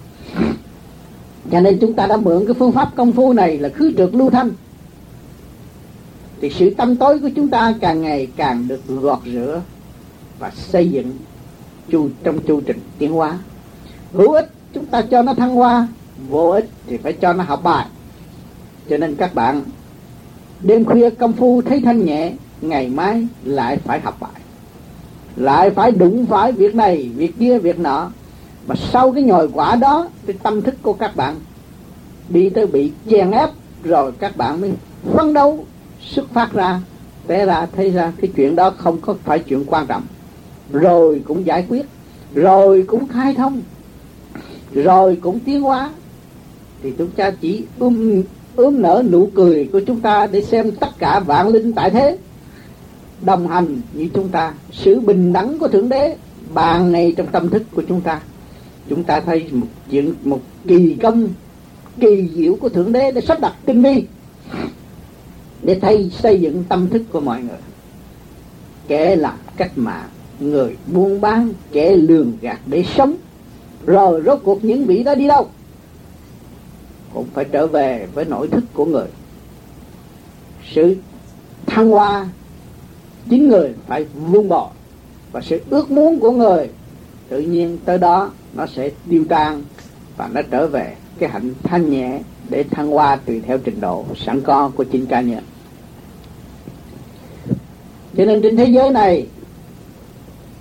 Cho 1.51 1.61
nên 1.61 1.79
chúng 1.81 1.95
ta 1.95 2.07
đã 2.07 2.17
mượn 2.17 2.47
cái 2.47 2.55
phương 2.55 2.73
pháp 2.73 2.97
công 2.97 3.13
phu 3.13 3.33
này 3.33 3.59
là 3.59 3.69
khứ 3.69 3.93
trượt 3.97 4.15
lưu 4.15 4.31
thanh. 4.31 4.51
Thì 6.41 6.51
sự 6.51 6.71
tâm 6.71 6.97
tối 6.97 7.19
của 7.19 7.31
chúng 7.37 7.49
ta 7.49 7.75
càng 7.81 8.03
ngày 8.03 8.29
càng 8.37 8.69
được 8.69 8.81
gọt 8.87 9.19
rửa 9.33 9.63
và 10.39 10.51
xây 10.51 10.89
dựng 10.89 11.17
chu, 11.91 12.09
trong 12.23 12.39
chu 12.39 12.61
trình 12.61 12.81
tiến 12.99 13.13
hóa. 13.13 13.39
Hữu 14.13 14.33
ích 14.33 14.51
chúng 14.75 14.87
ta 14.87 15.03
cho 15.03 15.23
nó 15.23 15.35
thăng 15.35 15.55
hoa, 15.55 15.89
vô 16.29 16.51
ích 16.51 16.69
thì 16.87 16.97
phải 16.97 17.13
cho 17.13 17.33
nó 17.33 17.45
học 17.45 17.63
bài 17.63 17.87
cho 18.89 18.97
nên 18.97 19.15
các 19.15 19.35
bạn, 19.35 19.63
đêm 20.61 20.85
khuya 20.85 21.11
công 21.11 21.33
phu 21.33 21.63
thấy 21.63 21.81
thanh 21.85 22.05
nhẹ, 22.05 22.33
ngày 22.61 22.89
mai 22.89 23.27
lại 23.45 23.77
phải 23.77 24.01
học 24.01 24.17
bài. 24.21 24.31
Lại 25.37 25.71
phải 25.71 25.91
đụng 25.91 26.27
phải 26.27 26.53
việc 26.53 26.75
này, 26.75 27.11
việc 27.17 27.39
kia, 27.39 27.59
việc 27.59 27.79
nọ. 27.79 28.11
Mà 28.67 28.75
sau 28.93 29.13
cái 29.13 29.23
nhồi 29.23 29.49
quả 29.53 29.77
đó, 29.77 30.09
cái 30.27 30.37
tâm 30.43 30.63
thức 30.63 30.75
của 30.83 30.93
các 30.93 31.17
bạn 31.17 31.37
đi 32.29 32.51
tới 32.51 32.67
bị 32.67 32.93
chèn 33.11 33.31
ép, 33.31 33.51
rồi 33.85 34.13
các 34.13 34.37
bạn 34.37 34.61
mới 34.61 34.73
phấn 35.13 35.35
đấu 35.35 35.65
xuất 36.01 36.29
phát 36.33 36.53
ra, 36.53 36.81
té 37.27 37.47
ra, 37.47 37.67
thấy 37.77 37.91
ra 37.91 38.13
cái 38.21 38.31
chuyện 38.37 38.57
đó 38.57 38.71
không 38.71 39.01
có 39.01 39.15
phải 39.25 39.39
chuyện 39.39 39.65
quan 39.67 39.87
trọng. 39.87 40.03
Rồi 40.73 41.23
cũng 41.27 41.47
giải 41.47 41.67
quyết, 41.69 41.87
rồi 42.35 42.85
cũng 42.89 43.09
khai 43.09 43.35
thông, 43.35 43.63
rồi 44.73 45.19
cũng 45.23 45.41
tiến 45.41 45.63
hóa. 45.63 45.91
Thì 46.83 46.93
chúng 46.99 47.11
ta 47.11 47.31
chỉ 47.31 47.65
um 47.79 48.23
ướm 48.59 48.83
nở 48.83 49.03
nụ 49.11 49.29
cười 49.35 49.69
của 49.73 49.81
chúng 49.81 50.01
ta 50.01 50.27
để 50.27 50.43
xem 50.43 50.71
tất 50.71 50.99
cả 50.99 51.21
vạn 51.21 51.49
linh 51.49 51.73
tại 51.73 51.91
thế. 51.91 52.19
Đồng 53.23 53.49
hành 53.49 53.81
như 53.93 54.09
chúng 54.15 54.29
ta, 54.29 54.55
sự 54.73 55.01
bình 55.01 55.33
đẳng 55.33 55.59
của 55.59 55.69
thượng 55.69 55.89
đế 55.89 56.17
bàn 56.55 56.93
này 56.93 57.15
trong 57.17 57.27
tâm 57.27 57.49
thức 57.49 57.63
của 57.75 57.83
chúng 57.89 58.01
ta. 58.01 58.21
Chúng 58.89 59.05
ta 59.05 59.21
thấy 59.21 59.49
một 59.53 59.67
chuyện, 59.91 60.15
một 60.25 60.41
kỳ 60.67 60.97
công, 61.03 61.29
kỳ 62.01 62.29
diệu 62.35 62.57
của 62.61 62.69
thượng 62.69 62.93
đế 62.93 63.13
để 63.13 63.21
sắp 63.21 63.41
đặt 63.41 63.53
tinh 63.65 63.83
vi 63.83 64.05
để 65.63 65.79
thay 65.83 66.11
xây 66.11 66.41
dựng 66.41 66.65
tâm 66.69 66.89
thức 66.89 67.03
của 67.13 67.21
mọi 67.21 67.41
người. 67.41 67.59
Kẻ 68.89 69.17
làm 69.17 69.39
cách 69.57 69.73
mạng 69.77 70.09
người 70.41 70.77
buôn 70.87 71.21
bán, 71.21 71.53
kẻ 71.73 71.97
lường 71.97 72.33
gạt 72.41 72.61
để 72.67 72.85
sống 72.97 73.17
rồi 73.87 74.23
rốt 74.27 74.41
cuộc 74.45 74.65
những 74.65 74.85
vị 74.85 75.03
đó 75.03 75.15
đi 75.15 75.27
đâu? 75.27 75.49
Cũng 77.15 77.27
phải 77.35 77.45
trở 77.45 77.67
về 77.67 78.07
với 78.15 78.25
nội 78.25 78.49
thức 78.49 78.65
của 78.75 78.85
người. 78.85 79.07
Sự 80.75 80.97
thăng 81.67 81.91
hoa, 81.91 82.29
chính 83.31 83.49
người 83.49 83.73
phải 83.87 84.05
vun 84.15 84.49
bò 84.49 84.71
và 85.33 85.41
sự 85.41 85.61
ước 85.71 85.91
muốn 85.91 86.21
của 86.21 86.31
người, 86.31 86.69
tự 87.29 87.41
nhiên 87.41 87.79
tới 87.85 87.99
đó 87.99 88.31
nó 88.55 88.67
sẽ 88.67 88.91
tiêu 89.11 89.25
tan 89.29 89.63
và 90.17 90.29
nó 90.33 90.41
trở 90.51 90.67
về 90.67 90.97
cái 91.19 91.29
hạnh 91.29 91.55
thanh 91.63 91.91
nhẹ 91.91 92.21
để 92.49 92.65
thăng 92.71 92.91
hoa 92.91 93.17
tùy 93.17 93.41
theo 93.41 93.59
trình 93.59 93.81
độ 93.81 94.05
sẵn 94.17 94.41
có 94.41 94.71
của 94.77 94.85
chính 94.85 95.07
cá 95.07 95.21
nhân. 95.21 95.45
Cho 98.17 98.25
nên 98.25 98.43
trên 98.43 98.57
thế 98.57 98.65
giới 98.65 98.91
này, 98.91 99.27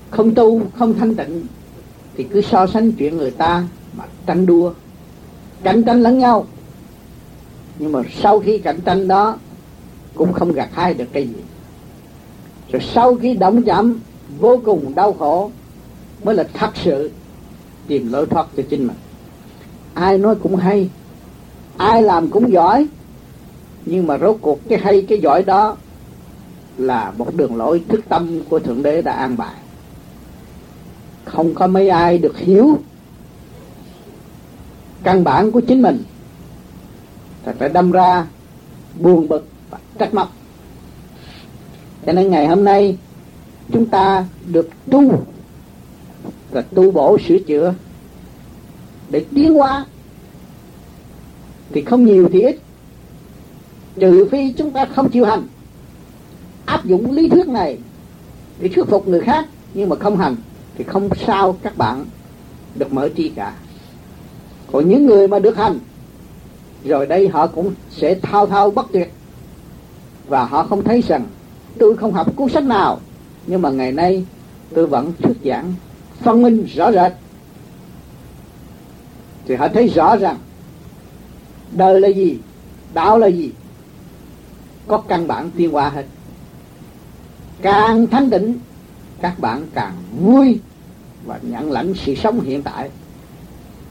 không 0.10 0.36
tu, 0.36 0.62
không 0.76 0.94
thanh 0.94 1.16
tịnh, 1.16 1.46
thì 2.16 2.24
cứ 2.24 2.42
so 2.42 2.68
sánh 2.68 2.92
chuyện 2.92 3.18
người 3.18 3.32
ta 3.32 3.64
mà 3.98 4.04
tranh 4.26 4.46
đua 4.46 4.74
cạnh 5.64 5.84
tranh 5.84 6.02
lẫn 6.02 6.20
nhau. 6.20 6.46
Nhưng 7.80 7.92
mà 7.92 8.02
sau 8.22 8.40
khi 8.40 8.58
cạnh 8.58 8.80
tranh 8.86 9.08
đó, 9.08 9.38
cũng 10.16 10.34
không 10.34 10.52
gặt 10.52 10.70
hai 10.74 10.94
được 10.94 11.06
cái 11.14 11.28
gì. 11.28 11.42
Rồi 12.72 12.82
sau 12.94 13.16
khi 13.16 13.34
động 13.34 13.64
chạm 13.64 14.00
vô 14.40 14.62
cùng 14.66 14.96
đau 14.96 15.14
khổ, 15.14 15.52
mới 16.24 16.36
là 16.36 16.44
thật 16.54 16.72
sự 16.84 17.12
tìm 17.88 18.12
lối 18.12 18.26
thoát 18.26 18.48
cho 18.58 18.64
chính 18.70 18.88
mình. 18.88 18.98
Ai 19.94 20.18
nói 20.18 20.36
cũng 20.36 20.56
hay, 20.56 20.90
ai 21.78 22.02
làm 22.02 22.30
cũng 22.30 22.52
giỏi, 22.52 22.88
nhưng 23.86 24.08
mà 24.08 24.18
rốt 24.18 24.38
cuộc 24.42 24.70
cái 24.70 24.80
hay, 24.80 25.02
cái 25.02 25.20
giỏi 25.20 25.44
đó 25.44 25.78
là 26.78 27.14
một 27.18 27.36
đường 27.36 27.56
lối 27.56 27.84
thức 27.88 28.02
tâm 28.10 28.42
của 28.50 28.60
thượng 28.60 28.84
đế 28.84 29.02
đã 29.02 29.12
an 29.12 29.38
bài. 29.38 29.56
Không 31.26 31.54
có 31.54 31.68
mấy 31.68 31.90
ai 31.90 32.18
được 32.18 32.38
hiểu 32.38 32.78
căn 35.08 35.24
bản 35.24 35.52
của 35.52 35.62
chính 35.62 35.82
mình. 35.82 36.04
Thật 37.46 37.56
phải 37.60 37.70
đâm 37.70 37.92
ra 37.92 38.26
buồn 39.00 39.28
bực 39.28 39.48
và 39.70 39.78
trách 40.00 40.14
móc. 40.14 40.34
Cho 42.06 42.12
nên 42.14 42.30
ngày 42.30 42.48
hôm 42.48 42.64
nay, 42.64 42.98
chúng 43.74 43.86
ta 43.86 44.26
được 44.48 44.70
tu 44.92 45.24
và 46.52 46.62
tu 46.62 46.92
bổ 46.92 47.18
sửa 47.28 47.38
chữa 47.40 47.74
để 49.10 49.26
tiến 49.36 49.54
hóa. 49.54 49.86
Thì 51.72 51.82
không 51.82 52.06
nhiều 52.06 52.30
thì 52.34 52.42
ít. 52.42 52.60
Trừ 54.00 54.28
phi 54.32 54.52
chúng 54.52 54.72
ta 54.72 54.86
không 54.86 55.10
chịu 55.10 55.26
hành. 55.26 55.48
Áp 56.66 56.86
dụng 56.86 57.12
lý 57.12 57.30
thuyết 57.30 57.48
này 57.48 57.78
để 58.60 58.68
thuyết 58.68 58.86
phục 58.90 59.08
người 59.08 59.22
khác, 59.22 59.46
nhưng 59.74 59.90
mà 59.90 59.96
không 59.96 60.18
hành 60.18 60.36
thì 60.78 60.84
không 60.84 61.10
sao 61.26 61.58
các 61.64 61.78
bạn 61.78 62.06
được 62.76 62.94
mở 62.94 63.10
chi 63.16 63.32
cả 63.36 63.54
còn 64.72 64.90
những 64.90 65.06
người 65.06 65.28
mà 65.28 65.40
được 65.40 65.58
hành, 65.58 65.80
rồi 66.84 67.06
đây 67.06 67.28
họ 67.28 67.48
cũng 67.48 67.74
sẽ 67.90 68.16
thao 68.16 68.48
thao 68.48 68.72
bất 68.72 68.86
tuyệt. 68.92 69.14
Và 70.28 70.46
họ 70.46 70.64
không 70.64 70.84
thấy 70.84 71.02
rằng 71.02 71.26
tôi 71.80 71.98
không 71.98 72.14
học 72.14 72.36
cuốn 72.36 72.50
sách 72.50 72.64
nào. 72.64 73.00
Nhưng 73.48 73.62
mà 73.62 73.70
ngày 73.70 73.92
nay 73.92 74.26
tôi 74.74 74.88
vẫn 74.88 75.14
thuyết 75.20 75.38
giảng, 75.46 75.74
phân 76.22 76.42
minh 76.42 76.66
rõ 76.76 76.92
rệt. 76.92 77.12
Thì 79.46 79.56
họ 79.56 79.68
thấy 79.68 79.88
rõ 79.88 80.16
rằng 80.18 80.38
đời 81.72 82.02
là 82.02 82.08
gì, 82.08 82.38
đạo 82.94 83.18
là 83.18 83.28
gì, 83.28 83.52
có 84.88 84.98
căn 84.98 85.28
bản 85.28 85.50
tiên 85.58 85.72
hóa 85.72 85.90
hết. 85.90 86.06
Càng 87.62 88.08
thanh 88.08 88.30
định 88.30 88.60
các 89.22 89.40
bạn 89.40 89.68
càng 89.74 89.94
vui 90.22 90.60
và 91.26 91.40
nhận 91.42 91.72
lãnh 91.72 91.94
sự 91.94 92.16
sống 92.16 92.42
hiện 92.42 92.64
tại 92.64 92.90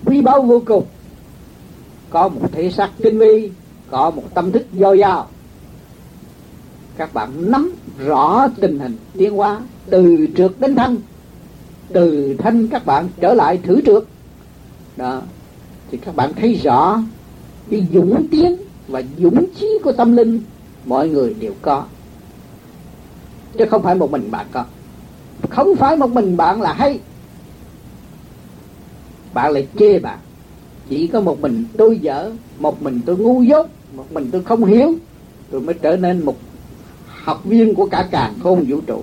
quý 0.05 0.21
báu 0.21 0.43
vô 0.43 0.63
cùng. 0.67 0.85
Có 2.11 2.29
một 2.29 2.41
thể 2.53 2.71
xác 2.71 2.91
tinh 3.03 3.19
vi 3.19 3.51
có 3.91 4.11
một 4.11 4.23
tâm 4.35 4.53
thức 4.53 4.67
dồi 4.73 4.99
dào 4.99 5.27
các 6.97 7.15
bạn 7.15 7.51
nắm 7.51 7.75
rõ 7.99 8.49
tình 8.61 8.79
hình 8.79 8.97
tiến 9.13 9.37
hóa 9.37 9.61
từ 9.91 10.27
trượt 10.37 10.53
đến 10.59 10.77
thanh 10.77 10.97
từ 11.93 12.37
thanh 12.39 12.69
các 12.69 12.87
bạn 12.87 13.09
trở 13.21 13.35
lại 13.35 13.59
thử 13.63 13.81
trượt 13.87 14.05
đó. 14.97 15.23
Thì 15.91 15.99
các 15.99 16.17
bạn 16.17 16.33
thấy 16.35 16.55
rõ 16.55 17.03
cái 17.71 17.87
dũng 17.93 18.27
tiến 18.31 18.57
và 18.89 19.03
dũng 19.19 19.47
chí 19.61 19.79
của 19.85 19.93
tâm 19.93 20.17
linh 20.17 20.41
mọi 20.85 21.09
người 21.09 21.35
đều 21.35 21.53
có. 21.63 21.85
Chứ 23.59 23.65
không 23.71 23.83
phải 23.83 23.95
một 23.95 24.11
mình 24.11 24.31
bạn 24.31 24.47
có. 24.53 24.65
Không 25.51 25.77
phải 25.77 25.97
một 25.97 26.11
mình 26.11 26.37
bạn 26.37 26.63
là 26.63 26.73
hay 26.73 27.01
bạn 29.37 29.53
lại 29.53 29.67
chê 29.79 29.99
bạn 29.99 30.19
chỉ 30.89 31.07
có 31.07 31.21
một 31.21 31.41
mình 31.41 31.65
tôi 31.77 31.99
dở, 31.99 32.33
một 32.59 32.83
mình 32.83 33.01
tôi 33.07 33.17
ngu 33.17 33.43
dốt, 33.43 33.67
một 33.97 34.13
mình 34.13 34.29
tôi 34.33 34.43
không 34.43 34.65
hiểu, 34.65 34.95
tôi 35.51 35.61
mới 35.61 35.75
trở 35.75 35.97
nên 35.97 36.25
một 36.25 36.37
học 37.07 37.45
viên 37.45 37.75
của 37.75 37.87
cả 37.87 38.09
càng 38.11 38.35
khôn 38.43 38.65
vũ 38.69 38.81
trụ. 38.87 39.03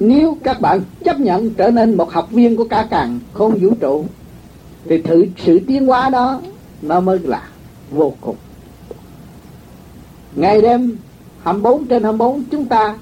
Nếu 0.00 0.36
các 0.44 0.60
bạn 0.60 0.80
chấp 1.04 1.20
nhận 1.20 1.50
trở 1.50 1.70
nên 1.70 1.96
một 1.96 2.12
học 2.12 2.30
viên 2.30 2.56
của 2.56 2.64
cả 2.64 2.86
càng 2.90 3.20
không 3.32 3.58
vũ 3.60 3.74
trụ, 3.80 4.04
thì 4.84 5.02
thử 5.02 5.26
sự 5.36 5.60
tiến 5.66 5.86
hóa 5.86 6.10
đó 6.10 6.40
nó 6.82 7.00
mới 7.00 7.18
là 7.18 7.48
vô 7.90 8.12
cùng. 8.20 8.36
Ngày 10.36 10.62
đêm 10.62 10.96
24 11.42 11.86
trên 11.86 12.02
24 12.02 12.44
chúng 12.50 12.64
ta 12.64 12.96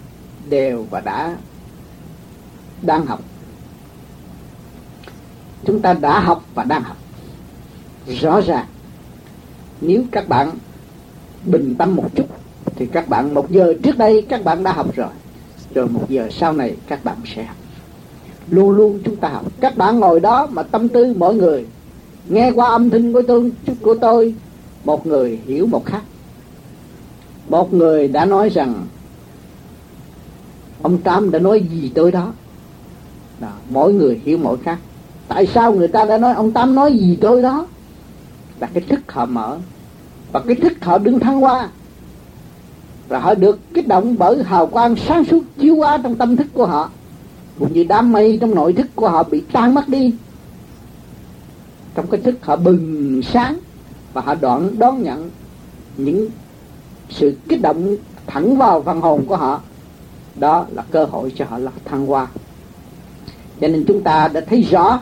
đều 0.48 0.86
và 0.90 1.00
đã 1.00 1.36
đang 2.82 3.06
học 3.06 3.20
chúng 5.66 5.80
ta 5.80 5.92
đã 5.92 6.20
học 6.20 6.44
và 6.54 6.64
đang 6.64 6.82
học. 6.82 6.96
Rõ 8.06 8.40
ràng, 8.40 8.66
nếu 9.80 10.02
các 10.10 10.28
bạn 10.28 10.50
bình 11.44 11.74
tâm 11.78 11.96
một 11.96 12.08
chút, 12.14 12.26
thì 12.76 12.86
các 12.86 13.08
bạn 13.08 13.34
một 13.34 13.50
giờ 13.50 13.74
trước 13.82 13.98
đây 13.98 14.26
các 14.28 14.44
bạn 14.44 14.62
đã 14.62 14.72
học 14.72 14.94
rồi. 14.94 15.08
Rồi 15.74 15.88
một 15.88 16.08
giờ 16.08 16.28
sau 16.30 16.52
này 16.52 16.76
các 16.86 17.04
bạn 17.04 17.16
sẽ 17.34 17.44
học. 17.44 17.56
Luôn 18.50 18.70
luôn 18.70 19.00
chúng 19.04 19.16
ta 19.16 19.28
học. 19.28 19.44
Các 19.60 19.76
bạn 19.76 20.00
ngồi 20.00 20.20
đó 20.20 20.48
mà 20.50 20.62
tâm 20.62 20.88
tư 20.88 21.14
mỗi 21.16 21.34
người, 21.34 21.66
nghe 22.28 22.50
qua 22.54 22.68
âm 22.68 22.90
thanh 22.90 23.12
của 23.12 23.22
tôi 23.28 23.52
của 23.82 23.94
tôi, 24.00 24.34
một 24.84 25.06
người 25.06 25.40
hiểu 25.46 25.66
một 25.66 25.84
khác. 25.86 26.02
Một 27.48 27.74
người 27.74 28.08
đã 28.08 28.24
nói 28.24 28.48
rằng, 28.48 28.86
ông 30.82 30.98
tám 30.98 31.30
đã 31.30 31.38
nói 31.38 31.60
gì 31.60 31.92
tôi 31.94 32.12
đó. 32.12 32.32
đó, 33.40 33.52
mỗi 33.70 33.92
người 33.92 34.20
hiểu 34.24 34.38
mỗi 34.38 34.56
khác 34.64 34.78
tại 35.28 35.46
sao 35.46 35.72
người 35.72 35.88
ta 35.88 36.04
đã 36.04 36.18
nói, 36.18 36.34
ông 36.34 36.52
Tam 36.52 36.74
nói 36.74 36.92
gì 36.92 37.18
tôi 37.20 37.42
đó? 37.42 37.66
Là 38.60 38.68
cái 38.74 38.82
thức 38.88 39.12
họ 39.12 39.26
mở. 39.26 39.58
Và 40.32 40.40
cái 40.40 40.54
thức 40.54 40.72
họ 40.84 40.98
đứng 40.98 41.20
thăng 41.20 41.40
hoa. 41.40 41.68
Và 43.08 43.18
họ 43.18 43.34
được 43.34 43.58
kích 43.74 43.88
động 43.88 44.16
bởi 44.18 44.42
hào 44.44 44.66
quang 44.66 44.96
sáng 44.96 45.24
suốt 45.24 45.42
chiếu 45.58 45.76
qua 45.76 45.98
trong 46.02 46.16
tâm 46.16 46.36
thức 46.36 46.46
của 46.52 46.66
họ. 46.66 46.90
Cũng 47.58 47.72
như 47.72 47.84
đám 47.84 48.12
mây 48.12 48.38
trong 48.40 48.54
nội 48.54 48.72
thức 48.72 48.86
của 48.94 49.08
họ 49.08 49.22
bị 49.22 49.42
tan 49.52 49.74
mất 49.74 49.88
đi. 49.88 50.14
Trong 51.94 52.06
cái 52.06 52.20
thức 52.20 52.34
họ 52.42 52.56
bừng 52.56 53.20
sáng 53.32 53.58
và 54.12 54.22
họ 54.22 54.34
đoạn 54.34 54.78
đón 54.78 55.02
nhận 55.02 55.30
những 55.96 56.28
sự 57.10 57.36
kích 57.48 57.62
động 57.62 57.96
thẳng 58.26 58.56
vào 58.56 58.82
phần 58.82 59.00
hồn 59.00 59.24
của 59.26 59.36
họ, 59.36 59.60
đó 60.34 60.66
là 60.72 60.84
cơ 60.90 61.04
hội 61.04 61.32
cho 61.36 61.44
họ 61.48 61.58
là 61.58 61.70
thăng 61.84 62.06
hoa. 62.06 62.26
Cho 63.60 63.68
nên 63.68 63.84
chúng 63.88 64.02
ta 64.02 64.28
đã 64.28 64.40
thấy 64.40 64.62
rõ 64.62 65.00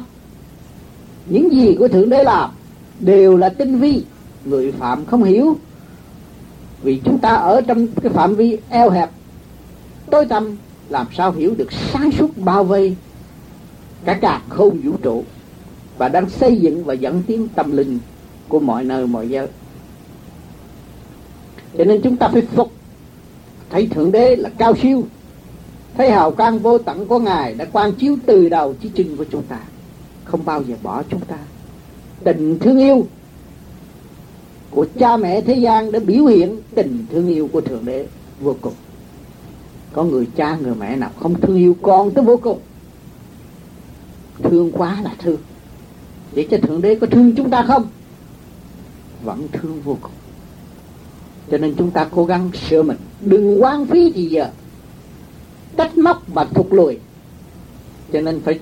những 1.26 1.52
gì 1.52 1.76
của 1.78 1.88
thượng 1.88 2.08
đế 2.08 2.22
làm 2.24 2.50
đều 3.00 3.36
là 3.36 3.48
tinh 3.48 3.78
vi. 3.78 4.04
Người 4.44 4.72
phạm 4.72 5.04
không 5.04 5.24
hiểu. 5.24 5.56
Vì 6.82 7.00
chúng 7.04 7.18
ta 7.18 7.28
ở 7.28 7.60
trong 7.60 7.86
cái 7.86 8.12
phạm 8.12 8.34
vi 8.34 8.58
eo 8.68 8.90
hẹp, 8.90 9.10
tối 10.10 10.26
tâm 10.26 10.56
làm 10.88 11.06
sao 11.16 11.32
hiểu 11.32 11.54
được 11.58 11.72
sáng 11.72 12.10
suốt 12.12 12.30
bao 12.36 12.64
vây? 12.64 12.96
Cả 14.04 14.14
cả 14.14 14.42
không 14.48 14.78
vũ 14.84 14.92
trụ, 15.02 15.24
và 15.98 16.08
đang 16.08 16.30
xây 16.30 16.56
dựng 16.56 16.84
và 16.84 16.94
dẫn 16.94 17.22
tiến 17.26 17.48
tâm 17.48 17.76
linh 17.76 17.98
của 18.48 18.60
mọi 18.60 18.84
nơi, 18.84 19.06
mọi 19.06 19.28
giới. 19.28 19.46
Cho 21.78 21.84
nên 21.84 22.00
chúng 22.02 22.16
ta 22.16 22.28
phải 22.28 22.42
phục. 22.42 22.72
Thấy 23.70 23.86
thượng 23.86 24.12
đế 24.12 24.36
là 24.36 24.50
cao 24.58 24.74
siêu, 24.82 25.04
thấy 25.96 26.10
hào 26.10 26.30
quang 26.30 26.58
vô 26.58 26.78
tận 26.78 27.06
của 27.06 27.18
ngài 27.18 27.54
đã 27.54 27.64
quang 27.64 27.92
chiếu 27.92 28.16
từ 28.26 28.48
đầu 28.48 28.74
chí 28.74 28.90
chân 28.94 29.16
của 29.16 29.24
chúng 29.30 29.42
ta 29.42 29.58
không 30.24 30.44
bao 30.44 30.62
giờ 30.62 30.74
bỏ 30.82 31.02
chúng 31.10 31.20
ta. 31.20 31.36
Tình 32.24 32.58
thương 32.58 32.78
yêu 32.78 33.06
của 34.70 34.86
cha 34.98 35.16
mẹ 35.16 35.40
thế 35.40 35.54
gian 35.54 35.92
đã 35.92 35.98
biểu 35.98 36.26
hiện 36.26 36.60
tình 36.74 37.06
thương 37.10 37.28
yêu 37.28 37.48
của 37.52 37.60
thượng 37.60 37.84
đế 37.84 38.06
vô 38.40 38.56
cùng. 38.60 38.74
Có 39.92 40.04
người 40.04 40.26
cha, 40.36 40.56
người 40.56 40.74
mẹ 40.74 40.96
nào 40.96 41.10
không 41.20 41.40
thương 41.40 41.56
yêu 41.56 41.76
con 41.82 42.10
tới 42.10 42.24
vô 42.24 42.36
cùng. 42.36 42.58
Thương 44.42 44.72
quá 44.72 45.00
là 45.02 45.14
thương. 45.18 45.38
Vậy 46.32 46.48
cho 46.50 46.58
thượng 46.58 46.82
đế 46.82 46.94
có 46.94 47.06
thương 47.06 47.32
chúng 47.36 47.50
ta 47.50 47.62
không? 47.62 47.88
Vẫn 49.22 49.48
thương 49.52 49.80
vô 49.80 49.96
cùng. 50.02 50.12
Cho 51.50 51.58
nên 51.58 51.74
chúng 51.78 51.90
ta 51.90 52.08
cố 52.10 52.24
gắng 52.24 52.50
sửa 52.68 52.82
mình. 52.82 52.96
Đừng 53.20 53.62
quan 53.62 53.86
phí 53.86 54.12
gì 54.12 54.26
giờ. 54.28 54.50
Trách 55.76 55.98
móc 55.98 56.22
và 56.34 56.44
thụt 56.44 56.66
lùi. 56.70 56.98
Cho 58.12 58.20
nên 58.20 58.40
phải 58.40 58.58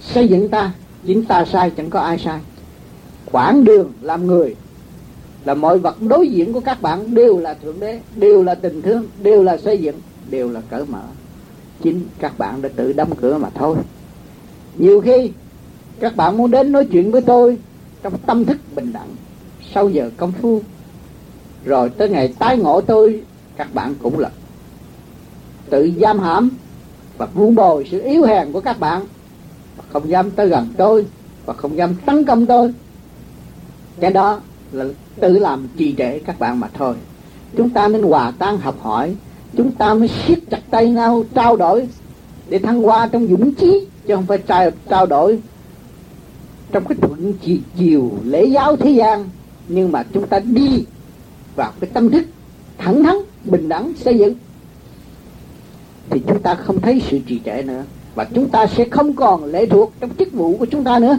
xây 0.00 0.28
dựng 0.28 0.48
ta 0.48 0.72
chính 1.06 1.24
ta 1.24 1.44
sai 1.44 1.70
chẳng 1.70 1.90
có 1.90 2.00
ai 2.00 2.18
sai. 2.18 2.40
Quãng 3.32 3.64
đường 3.64 3.92
làm 4.00 4.26
người 4.26 4.56
là 5.44 5.54
mọi 5.54 5.78
vật 5.78 6.02
đối 6.02 6.28
diện 6.28 6.52
của 6.52 6.60
các 6.60 6.82
bạn 6.82 7.14
đều 7.14 7.38
là 7.38 7.54
thượng 7.54 7.80
đế, 7.80 8.00
đều 8.16 8.42
là 8.42 8.54
tình 8.54 8.82
thương, 8.82 9.06
đều 9.22 9.42
là 9.42 9.56
xây 9.56 9.78
dựng, 9.78 9.96
đều 10.30 10.50
là 10.50 10.60
cởi 10.70 10.84
mở. 10.88 11.02
Chính 11.82 12.00
các 12.18 12.38
bạn 12.38 12.62
đã 12.62 12.68
tự 12.76 12.92
đóng 12.92 13.10
cửa 13.20 13.38
mà 13.38 13.50
thôi. 13.54 13.76
Nhiều 14.76 15.00
khi 15.00 15.30
các 16.00 16.16
bạn 16.16 16.36
muốn 16.36 16.50
đến 16.50 16.72
nói 16.72 16.84
chuyện 16.92 17.12
với 17.12 17.20
tôi 17.20 17.58
trong 18.02 18.18
tâm 18.26 18.44
thức 18.44 18.56
bình 18.74 18.92
đẳng, 18.92 19.08
sau 19.74 19.88
giờ 19.88 20.10
công 20.16 20.32
phu, 20.32 20.60
rồi 21.64 21.90
tới 21.90 22.08
ngày 22.08 22.34
tái 22.38 22.58
ngộ 22.58 22.80
tôi, 22.80 23.22
các 23.56 23.74
bạn 23.74 23.94
cũng 24.02 24.18
là 24.18 24.30
tự 25.70 25.92
giam 26.00 26.18
hãm 26.18 26.50
và 27.18 27.26
vun 27.26 27.54
bồi 27.54 27.88
sự 27.90 28.00
yếu 28.00 28.22
hèn 28.22 28.52
của 28.52 28.60
các 28.60 28.80
bạn 28.80 29.02
và 29.76 29.84
không 29.92 30.08
dám 30.08 30.30
tới 30.30 30.48
gần 30.48 30.68
tôi 30.76 31.06
và 31.46 31.54
không 31.54 31.76
dám 31.76 31.94
tấn 32.06 32.24
công 32.24 32.46
tôi. 32.46 32.74
Cái 34.00 34.10
đó 34.10 34.40
là 34.72 34.84
tự 35.20 35.38
làm 35.38 35.68
trì 35.76 35.94
trệ 35.98 36.18
các 36.18 36.38
bạn 36.38 36.60
mà 36.60 36.68
thôi. 36.74 36.94
Chúng 37.56 37.70
ta 37.70 37.88
nên 37.88 38.02
hòa 38.02 38.32
tan 38.38 38.58
học 38.58 38.76
hỏi. 38.80 39.14
Chúng 39.56 39.72
ta 39.72 39.94
mới 39.94 40.08
siết 40.08 40.38
chặt 40.50 40.60
tay 40.70 40.90
nhau 40.90 41.24
trao 41.34 41.56
đổi 41.56 41.88
để 42.48 42.58
thăng 42.58 42.82
hoa 42.82 43.08
trong 43.12 43.26
dũng 43.26 43.54
chí 43.54 43.86
chứ 44.06 44.14
không 44.14 44.26
phải 44.26 44.38
trao, 44.38 44.70
trao 44.88 45.06
đổi 45.06 45.38
trong 46.72 46.84
cái 46.84 46.98
thuận 47.00 47.32
chiều 47.76 48.12
lễ 48.24 48.44
giáo 48.44 48.76
thế 48.76 48.90
gian. 48.90 49.28
Nhưng 49.68 49.92
mà 49.92 50.02
chúng 50.12 50.26
ta 50.26 50.38
đi 50.38 50.84
vào 51.56 51.72
cái 51.80 51.90
tâm 51.92 52.10
thức 52.10 52.24
thẳng 52.78 53.02
thắn 53.02 53.16
bình 53.44 53.68
đẳng 53.68 53.92
xây 53.96 54.18
dựng. 54.18 54.34
Thì 56.10 56.20
chúng 56.26 56.42
ta 56.42 56.54
không 56.54 56.80
thấy 56.80 57.02
sự 57.10 57.18
trì 57.26 57.40
trệ 57.44 57.62
nữa 57.62 57.84
và 58.14 58.24
chúng 58.24 58.48
ta 58.48 58.66
sẽ 58.66 58.84
không 58.90 59.12
còn 59.12 59.44
lệ 59.44 59.66
thuộc 59.66 59.92
trong 60.00 60.10
chức 60.18 60.32
vụ 60.32 60.56
của 60.56 60.66
chúng 60.66 60.84
ta 60.84 60.98
nữa. 60.98 61.18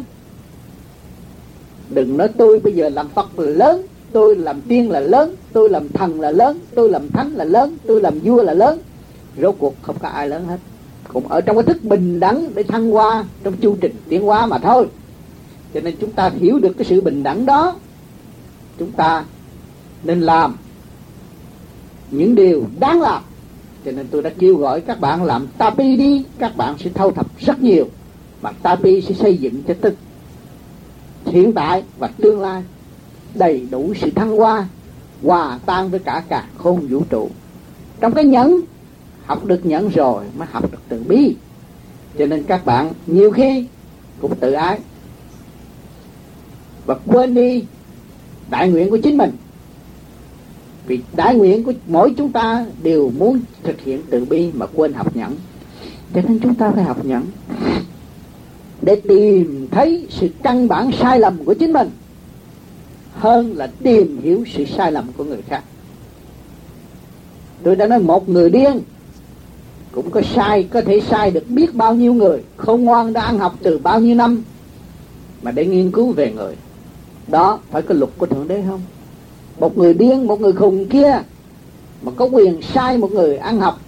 Đừng 1.89 2.17
nói 2.17 2.27
tôi 2.37 2.59
bây 2.59 2.73
giờ 2.73 2.89
làm 2.89 3.09
phật 3.09 3.39
là 3.39 3.49
lớn, 3.49 3.85
tôi 4.11 4.35
làm 4.35 4.61
tiên 4.61 4.91
là 4.91 4.99
lớn, 4.99 5.35
tôi 5.53 5.69
làm 5.69 5.89
thần 5.89 6.21
là 6.21 6.31
lớn, 6.31 6.59
tôi 6.75 6.89
làm 6.89 7.09
thánh 7.09 7.35
là 7.35 7.43
lớn, 7.43 7.77
tôi 7.87 8.01
làm 8.01 8.19
vua 8.19 8.43
là 8.43 8.53
lớn. 8.53 8.79
Rốt 9.41 9.55
cuộc 9.59 9.75
không 9.81 9.95
có 9.99 10.07
ai 10.07 10.29
lớn 10.29 10.45
hết. 10.45 10.57
Cũng 11.13 11.27
ở 11.27 11.41
trong 11.41 11.55
cái 11.55 11.63
thức 11.63 11.83
bình 11.83 12.19
đẳng 12.19 12.49
để 12.55 12.63
thăng 12.63 12.91
hoa, 12.91 13.25
trong 13.43 13.57
chu 13.57 13.77
trình 13.81 13.95
tiến 14.09 14.21
hóa 14.21 14.45
mà 14.45 14.57
thôi. 14.57 14.87
Cho 15.73 15.79
nên 15.79 15.95
chúng 16.01 16.11
ta 16.11 16.31
hiểu 16.39 16.59
được 16.59 16.73
cái 16.77 16.85
sự 16.85 17.01
bình 17.01 17.23
đẳng 17.23 17.45
đó. 17.45 17.75
Chúng 18.79 18.91
ta 18.91 19.25
nên 20.03 20.21
làm 20.21 20.55
những 22.11 22.35
điều 22.35 22.63
đáng 22.79 23.01
làm 23.01 23.23
cho 23.85 23.91
nên 23.91 24.07
tôi 24.11 24.21
đã 24.21 24.29
kêu 24.39 24.55
gọi 24.55 24.81
các 24.81 24.99
bạn 24.99 25.23
làm 25.23 25.47
tapi 25.57 25.97
đi. 25.97 26.23
Các 26.37 26.57
bạn 26.57 26.75
sẽ 26.77 26.89
thâu 26.89 27.11
thập 27.11 27.39
rất 27.39 27.61
nhiều. 27.61 27.85
Mà 28.41 28.51
tapi 28.61 29.01
sẽ 29.01 29.13
xây 29.13 29.37
dựng 29.37 29.63
cho 29.67 29.73
tức 29.81 29.95
hiện 31.25 31.53
tại 31.53 31.83
và 31.99 32.07
tương 32.07 32.41
lai, 32.41 32.63
đầy 33.33 33.67
đủ 33.71 33.93
sự 34.01 34.09
thăng 34.11 34.37
hoa, 34.37 34.67
hòa 35.23 35.59
tan 35.65 35.89
với 35.89 35.99
cả 35.99 36.23
cả 36.29 36.47
khôn 36.57 36.87
vũ 36.89 37.01
trụ. 37.09 37.29
Trong 37.99 38.13
cái 38.13 38.25
nhẫn, 38.25 38.61
học 39.25 39.45
được 39.45 39.65
nhẫn 39.65 39.89
rồi 39.89 40.25
mới 40.37 40.47
học 40.51 40.71
được 40.71 40.77
từ 40.89 41.03
bi. 41.07 41.35
Cho 42.19 42.25
nên 42.25 42.43
các 42.43 42.65
bạn 42.65 42.91
nhiều 43.07 43.31
khi 43.31 43.65
cũng 44.21 44.35
tự 44.35 44.51
ái 44.51 44.79
và 46.85 46.95
quên 47.05 47.33
đi 47.33 47.63
đại 48.49 48.69
nguyện 48.69 48.89
của 48.89 48.97
chính 48.97 49.17
mình 49.17 49.31
vì 50.87 50.99
đại 51.15 51.35
nguyện 51.35 51.63
của 51.63 51.73
mỗi 51.87 52.13
chúng 52.17 52.31
ta 52.31 52.65
đều 52.83 53.11
muốn 53.17 53.39
thực 53.63 53.81
hiện 53.81 54.01
từ 54.09 54.25
bi 54.25 54.51
mà 54.53 54.65
quên 54.65 54.93
học 54.93 55.15
nhẫn. 55.15 55.35
Cho 56.13 56.21
nên 56.21 56.39
chúng 56.39 56.55
ta 56.55 56.71
phải 56.71 56.83
học 56.83 57.05
nhẫn 57.05 57.23
để 58.81 58.95
tìm 58.95 59.67
thấy 59.71 60.07
sự 60.09 60.29
căn 60.43 60.67
bản 60.67 60.91
sai 61.01 61.19
lầm 61.19 61.45
của 61.45 61.53
chính 61.53 61.73
mình 61.73 61.89
hơn 63.13 63.57
là 63.57 63.67
tìm 63.67 64.21
hiểu 64.23 64.43
sự 64.53 64.65
sai 64.65 64.91
lầm 64.91 65.05
của 65.17 65.23
người 65.23 65.41
khác. 65.41 65.63
Tôi 67.63 67.75
đã 67.75 67.87
nói 67.87 67.99
một 67.99 68.29
người 68.29 68.49
điên 68.49 68.79
cũng 69.91 70.11
có 70.11 70.21
sai, 70.35 70.63
có 70.63 70.81
thể 70.81 71.01
sai 71.09 71.31
được 71.31 71.49
biết 71.49 71.75
bao 71.75 71.95
nhiêu 71.95 72.13
người, 72.13 72.43
không 72.57 72.85
ngoan 72.85 73.13
đã 73.13 73.21
ăn 73.21 73.39
học 73.39 73.55
từ 73.63 73.77
bao 73.77 73.99
nhiêu 73.99 74.15
năm 74.15 74.43
mà 75.41 75.51
để 75.51 75.65
nghiên 75.65 75.91
cứu 75.91 76.11
về 76.11 76.31
người. 76.31 76.55
Đó 77.27 77.59
phải 77.71 77.81
có 77.81 77.95
luật 77.95 78.11
của 78.17 78.25
thượng 78.25 78.47
đế 78.47 78.63
không? 78.67 78.81
Một 79.63 79.77
người 79.77 79.93
điên, 79.93 80.27
một 80.27 80.41
người 80.41 80.53
khùng 80.53 80.85
kia, 80.85 81.21
mà 82.01 82.11
có 82.15 82.25
quyền 82.25 82.61
sai 82.61 82.97
một 82.97 83.11
người 83.11 83.37
ăn 83.37 83.59
học, 83.59 83.79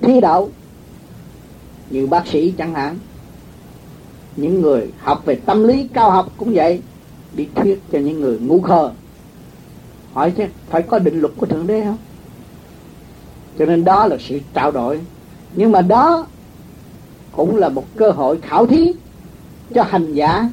thi 0.00 0.20
đậu, 0.20 0.50
như 1.90 2.06
bác 2.06 2.26
sĩ 2.26 2.54
chẳng 2.58 2.74
hạn. 2.74 2.98
Những 4.36 4.60
người 4.60 4.90
học 4.98 5.22
về 5.24 5.34
tâm 5.34 5.64
lý 5.64 5.88
cao 5.92 6.10
học 6.10 6.32
cũng 6.36 6.52
vậy 6.54 6.80
đi 7.36 7.48
thuyết 7.54 7.82
cho 7.92 7.98
những 7.98 8.20
người 8.20 8.38
ngu 8.38 8.60
khờ. 8.60 8.90
Hỏi 10.12 10.30
chứ, 10.30 10.44
phải 10.70 10.82
có 10.82 10.98
định 10.98 11.20
luật 11.20 11.32
của 11.36 11.46
thượng 11.46 11.66
đế 11.66 11.84
không? 11.84 11.98
Cho 13.58 13.66
nên 13.66 13.84
đó 13.84 14.06
là 14.06 14.16
sự 14.20 14.40
trao 14.54 14.70
đổi. 14.70 15.00
Nhưng 15.54 15.72
mà 15.72 15.82
đó 15.82 16.26
cũng 17.32 17.56
là 17.56 17.68
một 17.68 17.84
cơ 17.96 18.10
hội 18.10 18.38
khảo 18.42 18.66
thí 18.66 18.92
cho 19.74 19.82
hành 19.82 20.12
giả. 20.12 20.50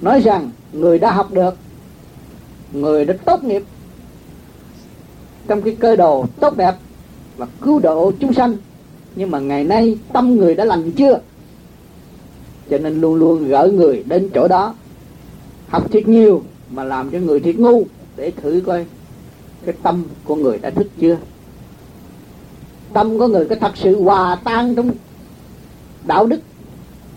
Nói 0.00 0.20
rằng, 0.20 0.50
người 0.72 0.98
đã 0.98 1.10
học 1.10 1.32
được 1.32 1.56
người 2.72 3.04
đã 3.04 3.14
tốt 3.24 3.44
nghiệp. 3.44 3.62
Trong 5.48 5.62
cái 5.62 5.76
cơ 5.80 5.96
đồ 5.96 6.26
tốt 6.40 6.56
đẹp 6.56 6.74
và 7.36 7.46
cứu 7.60 7.78
độ 7.78 8.12
chúng 8.20 8.32
sanh, 8.32 8.56
nhưng 9.16 9.30
mà 9.30 9.38
ngày 9.38 9.64
nay 9.64 9.98
tâm 10.12 10.36
người 10.36 10.54
đã 10.54 10.64
lành 10.64 10.92
chưa? 10.92 11.20
Cho 12.70 12.78
nên 12.78 13.00
luôn 13.00 13.14
luôn 13.14 13.48
gỡ 13.48 13.70
người 13.74 14.02
đến 14.06 14.30
chỗ 14.34 14.48
đó, 14.48 14.74
học 15.68 15.92
thiệt 15.92 16.08
nhiều 16.08 16.42
mà 16.70 16.84
làm 16.84 17.10
cho 17.10 17.18
người 17.18 17.40
thiệt 17.40 17.56
ngu, 17.58 17.84
để 18.16 18.30
thử 18.30 18.62
coi 18.66 18.86
cái 19.66 19.74
tâm 19.82 20.04
của 20.24 20.34
người 20.36 20.58
đã 20.58 20.70
thức 20.70 20.86
chưa? 21.00 21.16
Tâm 22.92 23.18
của 23.18 23.28
người 23.28 23.44
có 23.44 23.54
thật 23.54 23.72
sự 23.76 24.02
hòa 24.02 24.38
tan 24.44 24.74
trong 24.74 24.90
đạo 26.06 26.26
đức 26.26 26.40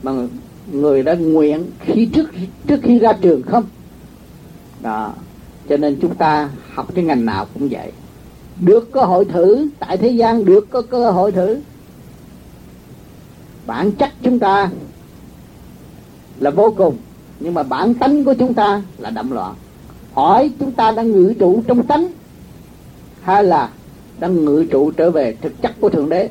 mà 0.03 0.11
người 0.71 1.03
đã 1.03 1.13
nguyện 1.13 1.63
khi 1.79 2.05
trước 2.05 2.29
trước 2.67 2.79
khi 2.83 2.99
ra 2.99 3.13
trường 3.13 3.41
không? 3.41 3.63
Đó 4.81 5.13
cho 5.69 5.77
nên 5.77 5.97
chúng 6.01 6.15
ta 6.15 6.49
học 6.73 6.87
cái 6.95 7.03
ngành 7.03 7.25
nào 7.25 7.47
cũng 7.53 7.67
vậy. 7.71 7.91
Được 8.61 8.91
cơ 8.91 9.01
hội 9.01 9.25
thử, 9.25 9.67
tại 9.79 9.97
thế 9.97 10.09
gian 10.09 10.45
được 10.45 10.67
có 10.69 10.81
cơ 10.81 11.11
hội 11.11 11.31
thử. 11.31 11.59
Bản 13.65 13.91
chất 13.91 14.09
chúng 14.21 14.39
ta 14.39 14.69
là 16.39 16.49
vô 16.49 16.73
cùng, 16.77 16.97
nhưng 17.39 17.53
mà 17.53 17.63
bản 17.63 17.93
tánh 17.93 18.23
của 18.23 18.33
chúng 18.33 18.53
ta 18.53 18.81
là 18.97 19.09
đậm 19.09 19.31
loạn. 19.31 19.55
Hỏi 20.13 20.51
chúng 20.59 20.71
ta 20.71 20.91
đang 20.91 21.11
ngự 21.11 21.33
trụ 21.39 21.63
trong 21.67 21.87
tánh, 21.87 22.07
hay 23.21 23.43
là 23.43 23.69
đang 24.19 24.45
ngự 24.45 24.65
trụ 24.71 24.91
trở 24.91 25.11
về 25.11 25.37
thực 25.41 25.61
chất 25.61 25.71
của 25.79 25.89
thượng 25.89 26.09
đế. 26.09 26.29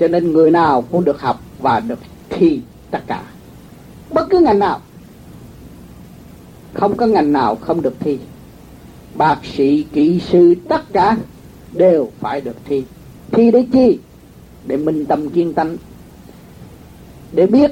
Cho 0.00 0.08
nên 0.08 0.32
người 0.32 0.50
nào 0.50 0.82
cũng 0.82 1.04
được 1.04 1.20
học 1.20 1.40
và 1.60 1.80
được 1.80 1.98
thi 2.28 2.60
tất 2.90 3.00
cả. 3.06 3.22
Bất 4.10 4.30
cứ 4.30 4.38
ngành 4.38 4.58
nào 4.58 4.80
không 6.74 6.96
có 6.96 7.06
ngành 7.06 7.32
nào 7.32 7.56
không 7.56 7.82
được 7.82 7.94
thi. 8.00 8.18
Bác 9.14 9.38
sĩ, 9.44 9.82
kỹ 9.92 10.20
sư, 10.20 10.54
tất 10.68 10.92
cả 10.92 11.16
đều 11.72 12.08
phải 12.20 12.40
được 12.40 12.56
thi. 12.64 12.84
Thi 13.32 13.50
để 13.50 13.66
chi? 13.72 13.98
Để 14.66 14.76
minh 14.76 15.06
tâm 15.06 15.30
kiên 15.30 15.54
tánh. 15.54 15.76
Để 17.32 17.46
biết 17.46 17.70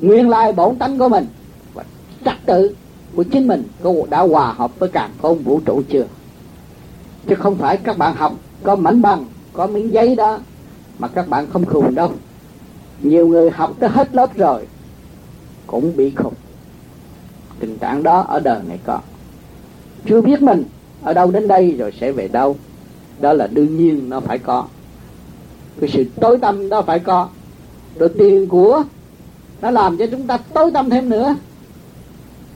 nguyên 0.00 0.28
lai 0.28 0.52
bổn 0.52 0.76
tánh 0.76 0.98
của 0.98 1.08
mình 1.08 1.26
và 1.74 1.84
trật 2.24 2.34
tự 2.46 2.74
của 3.16 3.22
chính 3.22 3.48
mình 3.48 3.62
có 3.82 3.92
đã 4.10 4.20
hòa 4.20 4.52
hợp 4.52 4.78
với 4.78 4.88
càng 4.88 5.10
không 5.22 5.38
vũ 5.38 5.60
trụ 5.64 5.82
chưa? 5.88 6.06
Chứ 7.28 7.34
không 7.34 7.56
phải 7.56 7.76
các 7.76 7.98
bạn 7.98 8.16
học 8.16 8.34
có 8.62 8.76
mảnh 8.76 9.02
bằng, 9.02 9.24
có 9.52 9.66
miếng 9.66 9.92
giấy 9.92 10.14
đó 10.14 10.38
mà 10.98 11.08
các 11.08 11.28
bạn 11.28 11.46
không 11.52 11.64
khùng 11.64 11.94
đâu. 11.94 12.12
Nhiều 13.02 13.26
người 13.28 13.50
học 13.50 13.72
tới 13.78 13.90
hết 13.90 14.14
lớp 14.14 14.36
rồi 14.36 14.66
cũng 15.66 15.96
bị 15.96 16.10
khùng 16.10 16.34
tình 17.60 17.78
trạng 17.78 18.02
đó 18.02 18.20
ở 18.28 18.40
đời 18.40 18.60
này 18.68 18.78
có. 18.84 19.00
Chưa 20.06 20.20
biết 20.20 20.42
mình 20.42 20.64
ở 21.02 21.12
đâu 21.12 21.30
đến 21.30 21.48
đây 21.48 21.74
rồi 21.78 21.92
sẽ 22.00 22.12
về 22.12 22.28
đâu. 22.28 22.56
Đó 23.20 23.32
là 23.32 23.46
đương 23.46 23.76
nhiên 23.76 24.08
nó 24.10 24.20
phải 24.20 24.38
có. 24.38 24.66
Cái 25.80 25.90
sự 25.92 26.04
tối 26.20 26.38
tâm 26.38 26.68
đó 26.68 26.82
phải 26.82 26.98
có. 26.98 27.28
Rồi 27.98 28.08
tiền 28.18 28.46
của 28.46 28.84
nó 29.62 29.70
làm 29.70 29.96
cho 29.96 30.06
chúng 30.06 30.26
ta 30.26 30.36
tối 30.36 30.70
tâm 30.74 30.90
thêm 30.90 31.08
nữa. 31.08 31.36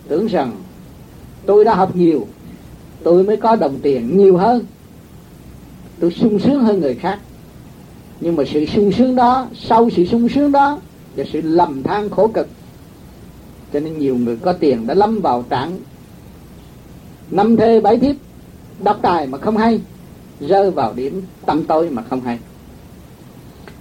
Tưởng 0.08 0.26
rằng 0.26 0.52
tôi 1.46 1.64
đã 1.64 1.74
học 1.74 1.96
nhiều, 1.96 2.26
tôi 3.02 3.24
mới 3.24 3.36
có 3.36 3.56
đồng 3.56 3.78
tiền 3.82 4.16
nhiều 4.18 4.36
hơn. 4.36 4.64
Tôi 6.00 6.10
sung 6.10 6.38
sướng 6.38 6.64
hơn 6.64 6.80
người 6.80 6.94
khác. 6.94 7.18
Nhưng 8.20 8.36
mà 8.36 8.44
sự 8.52 8.66
sung 8.66 8.92
sướng 8.92 9.16
đó, 9.16 9.46
sau 9.54 9.90
sự 9.90 10.04
sung 10.04 10.28
sướng 10.28 10.52
đó 10.52 10.78
là 11.16 11.24
sự 11.32 11.40
lầm 11.40 11.82
than 11.82 12.10
khổ 12.10 12.28
cực 12.28 12.48
cho 13.72 13.80
nên 13.80 13.98
nhiều 13.98 14.16
người 14.16 14.37
có 14.37 14.52
tiền 14.52 14.87
đã 14.87 14.94
lâm 14.94 15.20
vào 15.20 15.44
trạng 15.50 15.78
năm 17.30 17.56
thê 17.56 17.80
bảy 17.80 17.98
thiếp 17.98 18.16
đọc 18.83 18.98
tài 19.02 19.26
mà 19.26 19.38
không 19.38 19.56
hay, 19.56 19.80
rơi 20.40 20.70
vào 20.70 20.92
điểm 20.92 21.22
tâm 21.46 21.64
tối 21.64 21.90
mà 21.90 22.02
không 22.02 22.20
hay. 22.20 22.38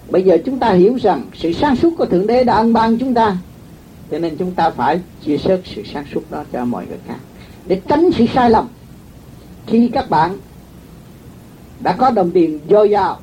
Bây 0.09 0.23
giờ 0.23 0.37
chúng 0.45 0.59
ta 0.59 0.71
hiểu 0.71 0.97
rằng 1.01 1.25
sự 1.33 1.53
sáng 1.53 1.75
suốt 1.75 1.93
của 1.97 2.05
thượng 2.05 2.27
đế 2.27 2.43
đã 2.43 2.53
ân 2.53 2.73
ban 2.73 2.97
chúng 2.97 3.13
ta, 3.13 3.37
cho 4.11 4.19
nên 4.19 4.37
chúng 4.37 4.51
ta 4.51 4.69
phải 4.69 4.99
chia 5.25 5.37
sớt 5.37 5.61
sự 5.65 5.83
sáng 5.93 6.05
suốt 6.13 6.31
đó 6.31 6.43
cho 6.51 6.65
mọi 6.65 6.85
người 6.87 6.97
khác. 7.07 7.17
Để 7.67 7.81
tránh 7.87 8.09
sự 8.17 8.25
sai 8.33 8.49
lầm, 8.49 8.67
khi 9.67 9.89
các 9.93 10.09
bạn 10.09 10.37
đã 11.79 11.93
có 11.93 12.11
đồng 12.11 12.31
tiền 12.31 12.59
dồi 12.69 12.89
dào, 12.89 13.19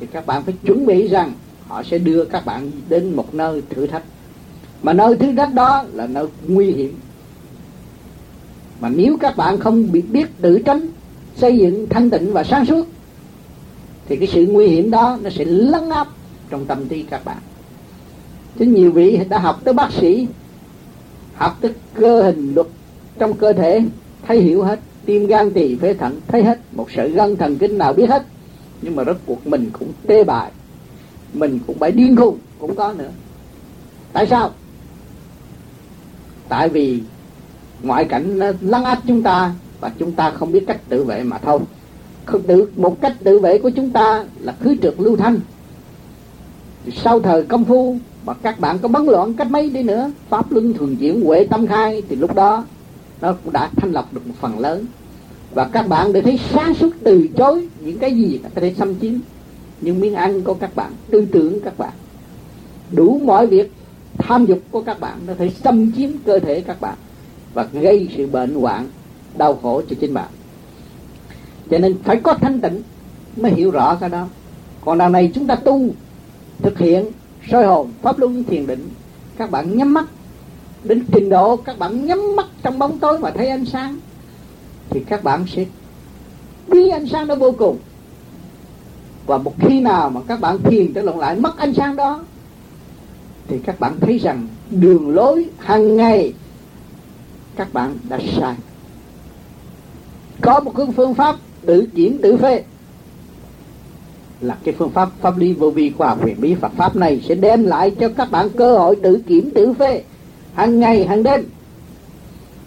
thì 0.00 0.06
các 0.12 0.26
bạn 0.26 0.42
phải 0.42 0.54
chuẩn 0.64 0.86
bị 0.86 1.08
rằng 1.08 1.32
họ 1.68 1.82
sẽ 1.82 1.98
đưa 1.98 2.24
các 2.24 2.46
bạn 2.46 2.70
đến 2.88 3.16
một 3.16 3.34
nơi 3.34 3.62
thử 3.70 3.86
thách 3.86 4.02
mà 4.82 4.92
nơi 4.92 5.16
thứ 5.16 5.32
đất 5.32 5.54
đó 5.54 5.84
là 5.92 6.06
nơi 6.06 6.26
nguy 6.48 6.70
hiểm. 6.72 6.94
Mà 8.80 8.88
nếu 8.88 9.16
các 9.20 9.36
bạn 9.36 9.60
không 9.60 9.92
biết 9.92 10.02
biết 10.10 10.26
tự 10.40 10.58
tránh, 10.58 10.80
xây 11.36 11.58
dựng 11.58 11.86
thanh 11.90 12.10
tịnh 12.10 12.32
và 12.32 12.44
sáng 12.44 12.66
suốt, 12.66 12.86
thì 14.08 14.16
cái 14.16 14.28
sự 14.28 14.46
nguy 14.46 14.66
hiểm 14.66 14.90
đó 14.90 15.18
nó 15.22 15.30
sẽ 15.30 15.44
lấn 15.44 15.90
áp 15.90 16.08
trong 16.50 16.66
tâm 16.66 16.88
trí 16.88 17.02
các 17.02 17.24
bạn. 17.24 17.38
Chứ 18.58 18.64
nhiều 18.64 18.92
vị 18.92 19.20
đã 19.28 19.38
học 19.38 19.60
tới 19.64 19.74
bác 19.74 19.92
sĩ, 19.92 20.26
học 21.34 21.58
tới 21.60 21.72
cơ 21.94 22.22
hình 22.22 22.54
luật 22.54 22.66
trong 23.18 23.32
cơ 23.32 23.52
thể, 23.52 23.82
thấy 24.26 24.40
hiểu 24.40 24.62
hết, 24.62 24.80
tim 25.06 25.26
gan 25.26 25.50
tỳ 25.50 25.76
phế 25.76 25.94
thận, 25.94 26.20
thấy 26.28 26.42
hết, 26.42 26.58
một 26.72 26.86
sợi 26.96 27.10
gân 27.10 27.36
thần 27.36 27.56
kinh 27.56 27.78
nào 27.78 27.92
biết 27.92 28.10
hết, 28.10 28.22
nhưng 28.82 28.96
mà 28.96 29.04
rốt 29.04 29.16
cuộc 29.26 29.46
mình 29.46 29.70
cũng 29.78 29.88
tê 30.06 30.24
bại, 30.24 30.50
mình 31.32 31.58
cũng 31.66 31.78
phải 31.78 31.92
điên 31.92 32.16
khùng, 32.16 32.38
cũng 32.58 32.74
có 32.74 32.92
nữa. 32.92 33.10
Tại 34.12 34.26
sao? 34.26 34.50
Tại 36.50 36.68
vì 36.68 37.00
ngoại 37.82 38.04
cảnh 38.04 38.38
nó 38.38 38.46
lăng 38.60 38.84
áp 38.84 38.98
chúng 39.06 39.22
ta 39.22 39.52
và 39.80 39.90
chúng 39.98 40.12
ta 40.12 40.30
không 40.30 40.52
biết 40.52 40.64
cách 40.66 40.80
tự 40.88 41.04
vệ 41.04 41.22
mà 41.22 41.38
thôi. 41.38 41.58
Không 42.24 42.42
tự 42.42 42.68
một 42.76 43.00
cách 43.00 43.16
tự 43.24 43.38
vệ 43.38 43.58
của 43.58 43.70
chúng 43.70 43.90
ta 43.90 44.24
là 44.40 44.54
khứ 44.60 44.76
trượt 44.82 44.94
lưu 44.98 45.16
thanh. 45.16 45.40
Sau 46.96 47.20
thời 47.20 47.42
công 47.42 47.64
phu 47.64 47.96
mà 48.24 48.34
các 48.34 48.60
bạn 48.60 48.78
có 48.78 48.88
bấn 48.88 49.06
loạn 49.06 49.34
cách 49.34 49.50
mấy 49.50 49.70
đi 49.70 49.82
nữa, 49.82 50.10
pháp 50.28 50.52
luân 50.52 50.74
thường 50.74 50.96
chuyển 50.96 51.20
huệ 51.20 51.46
tâm 51.50 51.66
khai, 51.66 52.02
thì 52.08 52.16
lúc 52.16 52.34
đó 52.34 52.64
nó 53.20 53.32
cũng 53.32 53.52
đã 53.52 53.70
thanh 53.76 53.92
lọc 53.92 54.14
được 54.14 54.26
một 54.26 54.34
phần 54.40 54.58
lớn. 54.58 54.86
Và 55.54 55.64
các 55.64 55.88
bạn 55.88 56.12
để 56.12 56.20
thấy 56.20 56.40
sáng 56.52 56.74
suốt 56.74 56.90
từ 57.04 57.28
chối 57.36 57.68
những 57.80 57.98
cái 57.98 58.14
gì 58.16 58.40
có 58.54 58.60
thể 58.60 58.74
xâm 58.78 59.00
chiếm. 59.00 59.12
Những 59.80 60.00
miếng 60.00 60.14
ăn 60.14 60.42
của 60.42 60.54
các 60.54 60.76
bạn, 60.76 60.92
tư 61.10 61.26
tưởng 61.32 61.60
các 61.60 61.78
bạn, 61.78 61.92
đủ 62.92 63.20
mọi 63.24 63.46
việc 63.46 63.72
tham 64.18 64.46
dục 64.46 64.58
của 64.70 64.82
các 64.82 65.00
bạn 65.00 65.18
nó 65.26 65.34
thể 65.38 65.50
xâm 65.50 65.92
chiếm 65.92 66.10
cơ 66.24 66.38
thể 66.38 66.60
các 66.60 66.80
bạn 66.80 66.96
và 67.54 67.66
gây 67.72 68.08
sự 68.16 68.26
bệnh 68.26 68.54
hoạn, 68.54 68.88
đau 69.36 69.58
khổ 69.62 69.82
cho 69.90 69.96
chính 70.00 70.14
bạn. 70.14 70.28
Cho 71.70 71.78
nên 71.78 71.96
phải 72.02 72.16
có 72.16 72.34
thanh 72.34 72.60
tịnh 72.60 72.82
mới 73.36 73.52
hiểu 73.52 73.70
rõ 73.70 73.94
cái 73.94 74.08
đó. 74.08 74.26
Còn 74.84 74.98
đằng 74.98 75.12
này 75.12 75.30
chúng 75.34 75.46
ta 75.46 75.54
tu, 75.54 75.88
thực 76.58 76.78
hiện 76.78 77.04
soi 77.50 77.66
hồn, 77.66 77.92
pháp 78.02 78.18
luân, 78.18 78.44
thiền 78.44 78.66
định, 78.66 78.88
các 79.36 79.50
bạn 79.50 79.76
nhắm 79.78 79.94
mắt. 79.94 80.06
Đến 80.84 81.04
trình 81.12 81.28
độ 81.28 81.56
các 81.56 81.78
bạn 81.78 82.06
nhắm 82.06 82.36
mắt 82.36 82.46
trong 82.62 82.78
bóng 82.78 82.98
tối 82.98 83.18
mà 83.18 83.30
thấy 83.30 83.48
ánh 83.48 83.64
sáng, 83.64 83.96
thì 84.90 85.00
các 85.08 85.24
bạn 85.24 85.46
sẽ 85.48 85.64
biết 86.68 86.90
ánh 86.90 87.08
sáng 87.08 87.26
đó 87.26 87.34
vô 87.34 87.52
cùng. 87.58 87.78
Và 89.26 89.38
một 89.38 89.54
khi 89.60 89.80
nào 89.80 90.10
mà 90.10 90.20
các 90.28 90.40
bạn 90.40 90.58
thiền 90.58 90.92
trở 90.92 91.02
lại, 91.02 91.36
mất 91.36 91.58
ánh 91.58 91.74
sáng 91.74 91.96
đó 91.96 92.24
thì 93.50 93.58
các 93.58 93.80
bạn 93.80 94.00
thấy 94.00 94.18
rằng 94.18 94.46
đường 94.70 95.14
lối 95.14 95.48
hàng 95.58 95.96
ngày 95.96 96.32
các 97.56 97.72
bạn 97.72 97.94
đã 98.08 98.18
sai. 98.36 98.54
Có 100.40 100.60
một 100.60 100.72
cái 100.76 100.86
phương 100.96 101.14
pháp 101.14 101.36
tự 101.66 101.86
kiểm 101.94 102.18
tự 102.22 102.36
phê. 102.36 102.62
Là 104.40 104.56
cái 104.64 104.74
phương 104.78 104.90
pháp 104.90 105.08
pháp 105.20 105.38
lý 105.38 105.52
vô 105.52 105.70
vi 105.70 105.90
khoa 105.90 106.08
học 106.08 106.22
huyền 106.22 106.36
bí 106.40 106.54
Phật 106.54 106.72
pháp 106.76 106.96
này 106.96 107.22
sẽ 107.28 107.34
đem 107.34 107.64
lại 107.64 107.90
cho 108.00 108.08
các 108.08 108.30
bạn 108.30 108.48
cơ 108.56 108.78
hội 108.78 108.96
tự 109.02 109.22
kiểm 109.26 109.50
tự 109.54 109.72
phê 109.72 110.02
hàng 110.54 110.80
ngày, 110.80 111.06
hàng 111.06 111.22
đêm. 111.22 111.44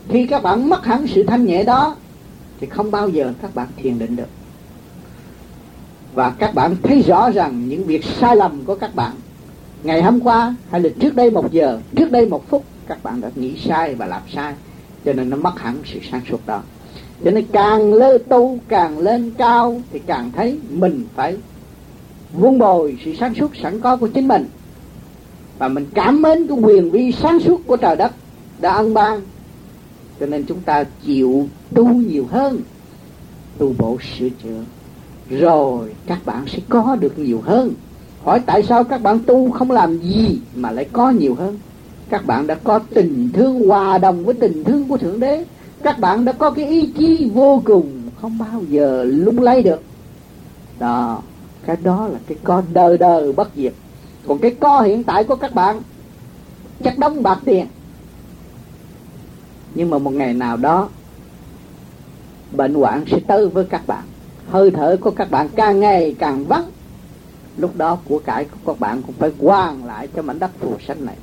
Khi 0.09 0.27
các 0.27 0.43
bạn 0.43 0.69
mất 0.69 0.85
hẳn 0.85 1.07
sự 1.07 1.23
thanh 1.23 1.45
nhẹ 1.45 1.63
đó, 1.63 1.95
thì 2.59 2.67
không 2.67 2.91
bao 2.91 3.09
giờ 3.09 3.33
các 3.41 3.55
bạn 3.55 3.67
thiền 3.77 3.99
định 3.99 4.15
được. 4.15 4.29
Và 6.13 6.29
các 6.39 6.55
bạn 6.55 6.75
thấy 6.83 7.01
rõ 7.01 7.29
rằng 7.29 7.69
những 7.69 7.83
việc 7.83 8.05
sai 8.19 8.35
lầm 8.35 8.65
của 8.65 8.75
các 8.75 8.95
bạn 8.95 9.11
ngày 9.83 10.01
hôm 10.01 10.19
qua 10.19 10.55
hay 10.69 10.81
là 10.81 10.89
trước 10.99 11.15
đây 11.15 11.31
một 11.31 11.51
giờ, 11.51 11.79
trước 11.95 12.11
đây 12.11 12.25
một 12.25 12.49
phút, 12.49 12.63
các 12.87 13.03
bạn 13.03 13.21
đã 13.21 13.29
nghĩ 13.35 13.57
sai 13.65 13.95
và 13.95 14.05
làm 14.05 14.21
sai. 14.33 14.53
Cho 15.05 15.13
nên 15.13 15.29
nó 15.29 15.37
mất 15.37 15.59
hẳn 15.59 15.75
sự 15.85 15.99
sáng 16.11 16.21
suốt 16.29 16.45
đó. 16.45 16.61
Cho 17.23 17.31
nên 17.31 17.45
càng 17.51 17.93
lơ 17.93 18.17
tu, 18.29 18.59
càng 18.67 18.99
lên 18.99 19.31
cao, 19.37 19.81
thì 19.91 19.99
càng 20.05 20.31
thấy 20.35 20.59
mình 20.69 21.05
phải 21.15 21.37
vun 22.33 22.59
bồi 22.59 22.97
sự 23.05 23.15
sáng 23.19 23.33
suốt 23.35 23.55
sẵn 23.55 23.79
có 23.79 23.97
của 23.97 24.07
chính 24.07 24.27
mình. 24.27 24.45
Và 25.57 25.67
mình 25.67 25.85
cảm 25.93 26.21
mến 26.21 26.47
cái 26.47 26.57
quyền 26.57 26.91
vi 26.91 27.11
sáng 27.11 27.39
suốt 27.39 27.61
của 27.67 27.77
trời 27.77 27.95
đất 27.95 28.11
đã 28.61 28.73
ân 28.73 28.93
ban. 28.93 29.21
Cho 30.19 30.25
nên 30.25 30.45
chúng 30.45 30.61
ta 30.61 30.83
chịu 31.05 31.47
tu 31.73 31.87
nhiều 31.87 32.27
hơn, 32.31 32.61
tu 33.57 33.73
bổ 33.77 33.97
sửa 34.17 34.29
chữa. 34.29 34.63
Rồi 35.29 35.93
các 36.05 36.25
bạn 36.25 36.45
sẽ 36.47 36.59
có 36.69 36.97
được 36.99 37.19
nhiều 37.19 37.41
hơn 37.45 37.73
hỏi 38.23 38.39
tại 38.45 38.63
sao 38.63 38.83
các 38.83 39.01
bạn 39.01 39.19
tu 39.19 39.51
không 39.51 39.71
làm 39.71 39.97
gì 39.97 40.39
mà 40.55 40.71
lại 40.71 40.85
có 40.93 41.09
nhiều 41.09 41.35
hơn? 41.35 41.59
Các 42.09 42.25
bạn 42.25 42.47
đã 42.47 42.55
có 42.63 42.79
tình 42.93 43.29
thương 43.33 43.67
hòa 43.67 43.97
đồng 43.97 44.25
với 44.25 44.33
tình 44.33 44.63
thương 44.63 44.87
của 44.87 44.97
thượng 44.97 45.19
đế. 45.19 45.45
Các 45.83 45.99
bạn 45.99 46.25
đã 46.25 46.31
có 46.31 46.51
cái 46.51 46.67
ý 46.67 46.91
chí 46.97 47.31
vô 47.33 47.61
cùng, 47.65 48.09
không 48.21 48.37
bao 48.37 48.61
giờ 48.69 49.03
lung 49.03 49.41
lay 49.41 49.63
được. 49.63 49.81
Đó, 50.79 51.21
cái 51.65 51.77
đó 51.83 52.07
là 52.07 52.19
cái 52.27 52.37
con 52.43 52.63
đời 52.73 52.97
đời 52.97 53.33
bất 53.33 53.49
diệt. 53.55 53.73
Còn 54.27 54.39
cái 54.39 54.51
co 54.51 54.81
hiện 54.81 55.03
tại 55.03 55.23
của 55.23 55.35
các 55.35 55.55
bạn, 55.55 55.81
chắc 56.83 56.97
đóng 56.97 57.23
bạc 57.23 57.39
tiền. 57.45 57.65
Nhưng 59.75 59.89
mà 59.89 59.97
một 59.97 60.13
ngày 60.13 60.33
nào 60.33 60.57
đó, 60.57 60.89
bệnh 62.51 62.73
hoạn 62.73 63.03
sẽ 63.11 63.19
tới 63.27 63.47
với 63.47 63.65
các 63.65 63.87
bạn. 63.87 64.03
Hơi 64.49 64.71
thở 64.71 64.97
của 65.01 65.11
các 65.11 65.31
bạn 65.31 65.49
càng 65.55 65.79
ngày 65.79 66.15
càng 66.19 66.45
vắng 66.45 66.65
lúc 67.57 67.77
đó 67.77 67.97
của 68.07 68.19
cải 68.19 68.45
của 68.45 68.73
các 68.73 68.79
bạn 68.79 69.01
cũng 69.01 69.15
phải 69.19 69.31
quan 69.39 69.85
lại 69.85 70.07
cho 70.15 70.21
mảnh 70.21 70.39
đất 70.39 70.51
phù 70.59 70.75
sanh 70.87 71.05
này. 71.05 71.15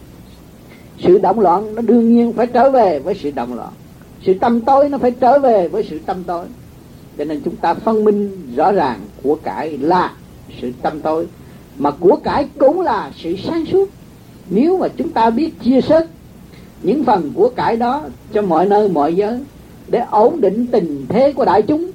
Sự 0.98 1.18
động 1.18 1.40
loạn 1.40 1.74
nó 1.74 1.82
đương 1.82 2.14
nhiên 2.14 2.32
phải 2.32 2.46
trở 2.46 2.70
về 2.70 2.98
với 2.98 3.14
sự 3.22 3.30
động 3.30 3.54
loạn. 3.54 3.72
Sự 4.22 4.34
tâm 4.34 4.60
tối 4.60 4.88
nó 4.88 4.98
phải 4.98 5.10
trở 5.10 5.38
về 5.38 5.68
với 5.68 5.86
sự 5.90 5.98
tâm 6.06 6.24
tối. 6.24 6.46
Cho 7.18 7.24
nên 7.24 7.40
chúng 7.44 7.56
ta 7.56 7.74
phân 7.74 8.04
minh 8.04 8.52
rõ 8.56 8.72
ràng 8.72 9.00
của 9.22 9.34
cải 9.34 9.78
là 9.78 10.12
sự 10.60 10.72
tâm 10.82 11.00
tối, 11.00 11.26
mà 11.78 11.90
của 11.90 12.16
cải 12.16 12.48
cũng 12.58 12.80
là 12.80 13.10
sự 13.16 13.36
sáng 13.44 13.66
suốt. 13.66 13.90
Nếu 14.50 14.78
mà 14.78 14.88
chúng 14.96 15.10
ta 15.10 15.30
biết 15.30 15.60
chia 15.60 15.80
sớt 15.80 16.06
những 16.82 17.04
phần 17.04 17.32
của 17.34 17.48
cải 17.48 17.76
đó 17.76 18.02
cho 18.32 18.42
mọi 18.42 18.66
nơi, 18.66 18.88
mọi 18.88 19.14
giới 19.14 19.40
để 19.88 19.98
ổn 20.10 20.40
định 20.40 20.66
tình 20.66 21.06
thế 21.08 21.32
của 21.32 21.44
đại 21.44 21.62
chúng, 21.62 21.90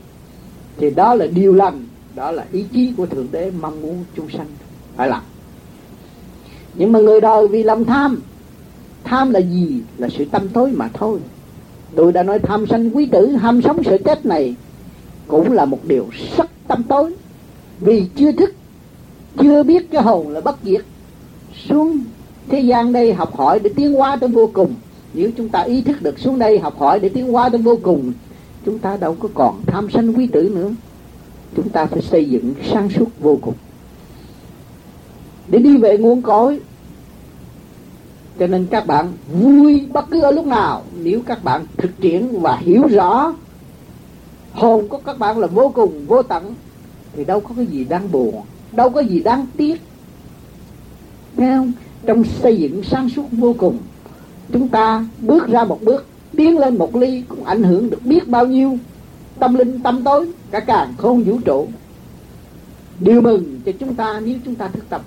thì 0.78 0.90
đó 0.90 1.16
là 1.16 1.26
điều 1.26 1.54
lành 1.54 1.86
đó 2.16 2.32
là 2.32 2.46
ý 2.52 2.66
chí 2.74 2.94
của 2.98 3.06
thượng 3.06 3.28
đế 3.32 3.52
mong 3.62 3.82
muốn 3.82 4.04
chúng 4.16 4.30
sanh. 4.30 4.48
Phải 4.96 5.10
làm. 5.10 5.22
Nhưng 6.74 6.92
mà 6.92 7.00
người 7.00 7.22
đời 7.22 7.48
vì 7.48 7.64
lòng 7.64 7.86
tham. 7.86 8.22
Tham 9.04 9.32
là 9.32 9.40
gì? 9.40 9.82
Là 9.98 10.10
sự 10.18 10.26
tâm 10.26 10.50
tối 10.50 10.72
mà 10.72 10.90
thôi. 10.94 11.20
Tôi 11.96 12.12
đã 12.12 12.24
nói 12.24 12.40
tham 12.40 12.68
sanh 12.68 12.90
quý 12.96 13.06
tử, 13.06 13.28
ham 13.28 13.62
sống 13.62 13.84
sự 13.84 13.98
chết 14.06 14.26
này 14.26 14.56
cũng 15.28 15.52
là 15.52 15.66
một 15.66 15.80
điều 15.84 16.08
rất 16.38 16.50
tâm 16.68 16.84
tối. 16.84 17.14
Vì 17.80 18.06
chưa 18.16 18.32
thức, 18.32 18.54
chưa 19.40 19.64
biết 19.64 19.92
cái 19.92 20.04
hồn 20.04 20.30
là 20.30 20.42
bất 20.42 20.58
diệt. 20.64 20.82
Xuống 21.70 22.00
thế 22.48 22.60
gian 22.60 22.94
đây 22.94 23.14
học 23.14 23.36
hỏi 23.38 23.60
để 23.60 23.70
tiến 23.76 23.94
hóa 23.94 24.16
tới 24.16 24.30
vô 24.30 24.50
cùng. 24.54 24.74
Nếu 25.14 25.30
chúng 25.38 25.50
ta 25.50 25.62
ý 25.62 25.82
thức 25.82 26.02
được 26.02 26.20
xuống 26.20 26.40
đây 26.40 26.60
học 26.60 26.80
hỏi 26.80 27.00
để 27.00 27.10
tiến 27.10 27.32
hóa 27.32 27.50
tới 27.50 27.62
vô 27.62 27.78
cùng, 27.84 28.14
chúng 28.66 28.80
ta 28.80 28.98
đâu 28.98 29.16
có 29.20 29.30
còn 29.34 29.62
tham 29.66 29.92
sanh 29.92 30.14
quý 30.14 30.28
tử 30.28 30.52
nữa 30.56 30.70
chúng 31.56 31.70
ta 31.70 31.86
phải 31.86 32.02
xây 32.02 32.26
dựng 32.26 32.54
sáng 32.72 32.90
suốt 32.90 33.08
vô 33.20 33.38
cùng. 33.42 33.54
Để 35.48 35.60
đi 35.60 35.78
về 35.78 35.98
nguồn 35.98 36.22
cội. 36.22 36.60
Cho 38.40 38.48
nên 38.48 38.66
các 38.66 38.88
bạn 38.88 39.12
vui 39.34 39.88
bất 39.94 40.06
cứ 40.12 40.22
ở 40.22 40.32
lúc 40.32 40.46
nào, 40.46 40.84
nếu 41.04 41.22
các 41.26 41.44
bạn 41.44 41.66
thực 41.78 42.02
triển 42.02 42.42
và 42.42 42.58
hiểu 42.58 42.88
rõ 42.88 43.34
hồn 44.54 44.88
của 44.88 44.98
các 44.98 45.20
bạn 45.20 45.38
là 45.38 45.48
vô 45.48 45.72
cùng, 45.76 46.06
vô 46.08 46.24
tận, 46.24 46.56
thì 47.14 47.26
đâu 47.26 47.40
có 47.40 47.50
cái 47.56 47.66
gì 47.66 47.84
đáng 47.84 48.12
buồn, 48.12 48.42
đâu 48.72 48.90
có 48.90 49.00
gì 49.00 49.20
đáng 49.20 49.46
tiếc. 49.58 49.82
Thấy 51.38 51.48
không? 51.48 51.72
Trong 52.06 52.24
xây 52.24 52.58
dựng 52.58 52.84
sáng 52.84 53.10
suốt 53.10 53.26
vô 53.32 53.56
cùng, 53.58 53.78
Chúng 54.52 54.68
ta 54.68 55.06
bước 55.20 55.48
ra 55.48 55.64
một 55.64 55.80
bước, 55.82 56.06
Tiến 56.38 56.58
lên 56.58 56.78
một 56.78 56.96
ly 56.96 57.24
cũng 57.28 57.44
ảnh 57.44 57.64
hưởng 57.64 57.90
được 57.90 58.06
biết 58.06 58.28
bao 58.28 58.48
nhiêu. 58.48 58.78
Tâm 59.40 59.54
linh 59.54 59.80
tâm 59.80 60.04
tối, 60.04 60.28
Cả 60.52 60.60
càng 60.60 60.94
không 60.98 61.24
vũ 61.24 61.40
trụ. 61.46 61.68
Điều 63.00 63.22
mừng 63.22 63.62
cho 63.66 63.72
chúng 63.80 63.96
ta 63.96 64.20
nếu 64.26 64.38
chúng 64.46 64.56
ta 64.56 64.68
thức 64.68 64.86
tập. 64.90 65.02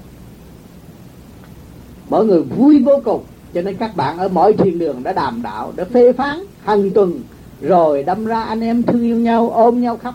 Mọi 2.11 2.27
người 2.27 2.43
vui 2.43 2.83
vô 2.83 3.01
cùng, 3.05 3.25
Cho 3.55 3.63
nên 3.63 3.77
các 3.77 3.97
bạn 3.97 4.19
ở 4.19 4.29
mọi 4.29 4.53
thiền 4.53 4.79
đường 4.79 5.03
đã 5.03 5.13
đàm 5.13 5.43
đạo, 5.43 5.73
Đã 5.77 5.85
phê 5.85 6.13
phán 6.13 6.39
hàng 6.65 6.91
tuần, 6.91 7.21
Rồi 7.61 8.03
đâm 8.03 8.25
ra 8.25 8.43
anh 8.43 8.61
em 8.61 8.83
thương 8.83 9.03
yêu 9.03 9.17
nhau, 9.17 9.51
Ôm 9.51 9.81
nhau 9.81 9.97
khóc, 9.97 10.15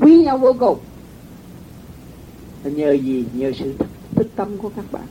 Quý 0.00 0.24
nhau 0.24 0.38
vô 0.38 0.52
cùng. 0.58 0.78
Nhờ 2.64 2.92
gì? 2.92 3.24
Nhờ 3.32 3.52
sự 3.58 3.72
thức 4.14 4.26
tâm 4.36 4.58
của 4.58 4.70
các 4.76 4.84
bạn. 4.92 5.06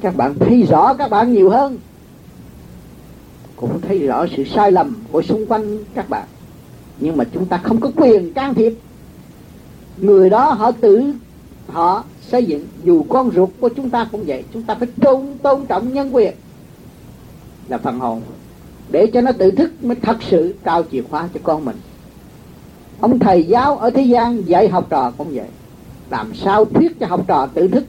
Các 0.00 0.16
bạn 0.16 0.34
thấy 0.38 0.62
rõ 0.62 0.94
các 0.94 1.10
bạn 1.10 1.32
nhiều 1.32 1.50
hơn. 1.50 1.78
Cũng 3.56 3.80
thấy 3.80 3.98
rõ 3.98 4.26
sự 4.36 4.44
sai 4.44 4.72
lầm 4.72 4.94
của 5.12 5.22
xung 5.22 5.46
quanh 5.46 5.78
các 5.94 6.08
bạn 6.08 6.26
nhưng 7.00 7.16
mà 7.16 7.24
chúng 7.32 7.46
ta 7.46 7.56
không 7.56 7.80
có 7.80 7.90
quyền 7.96 8.32
can 8.32 8.54
thiệp. 8.54 8.74
Người 9.96 10.30
đó 10.30 10.52
họ 10.52 10.72
tự 10.72 11.12
họ 11.66 12.04
xây 12.20 12.44
dựng, 12.44 12.66
dù 12.84 13.02
con 13.08 13.30
ruột 13.34 13.48
của 13.60 13.68
chúng 13.68 13.90
ta 13.90 14.08
cũng 14.12 14.24
vậy, 14.26 14.44
chúng 14.52 14.62
ta 14.62 14.74
phải 14.74 14.88
tôn 15.00 15.26
tôn 15.42 15.66
trọng 15.66 15.92
nhân 15.92 16.14
quyền. 16.14 16.34
Là 17.68 17.78
phần 17.78 17.98
hồn, 17.98 18.22
để 18.90 19.06
cho 19.06 19.20
nó 19.20 19.32
tự 19.32 19.50
thức 19.50 19.84
mới 19.84 19.96
thật 19.96 20.16
sự 20.30 20.54
trao 20.64 20.82
chìa 20.92 21.02
khóa 21.02 21.28
cho 21.34 21.40
con 21.42 21.64
mình. 21.64 21.76
Ông 23.00 23.18
thầy 23.18 23.44
giáo 23.44 23.78
ở 23.78 23.90
thế 23.90 24.02
gian 24.02 24.48
dạy 24.48 24.68
học 24.68 24.86
trò 24.90 25.12
cũng 25.18 25.28
vậy. 25.34 25.48
Làm 26.10 26.34
sao 26.34 26.64
thuyết 26.64 27.00
cho 27.00 27.06
học 27.06 27.24
trò 27.26 27.46
tự 27.54 27.68
thức? 27.68 27.84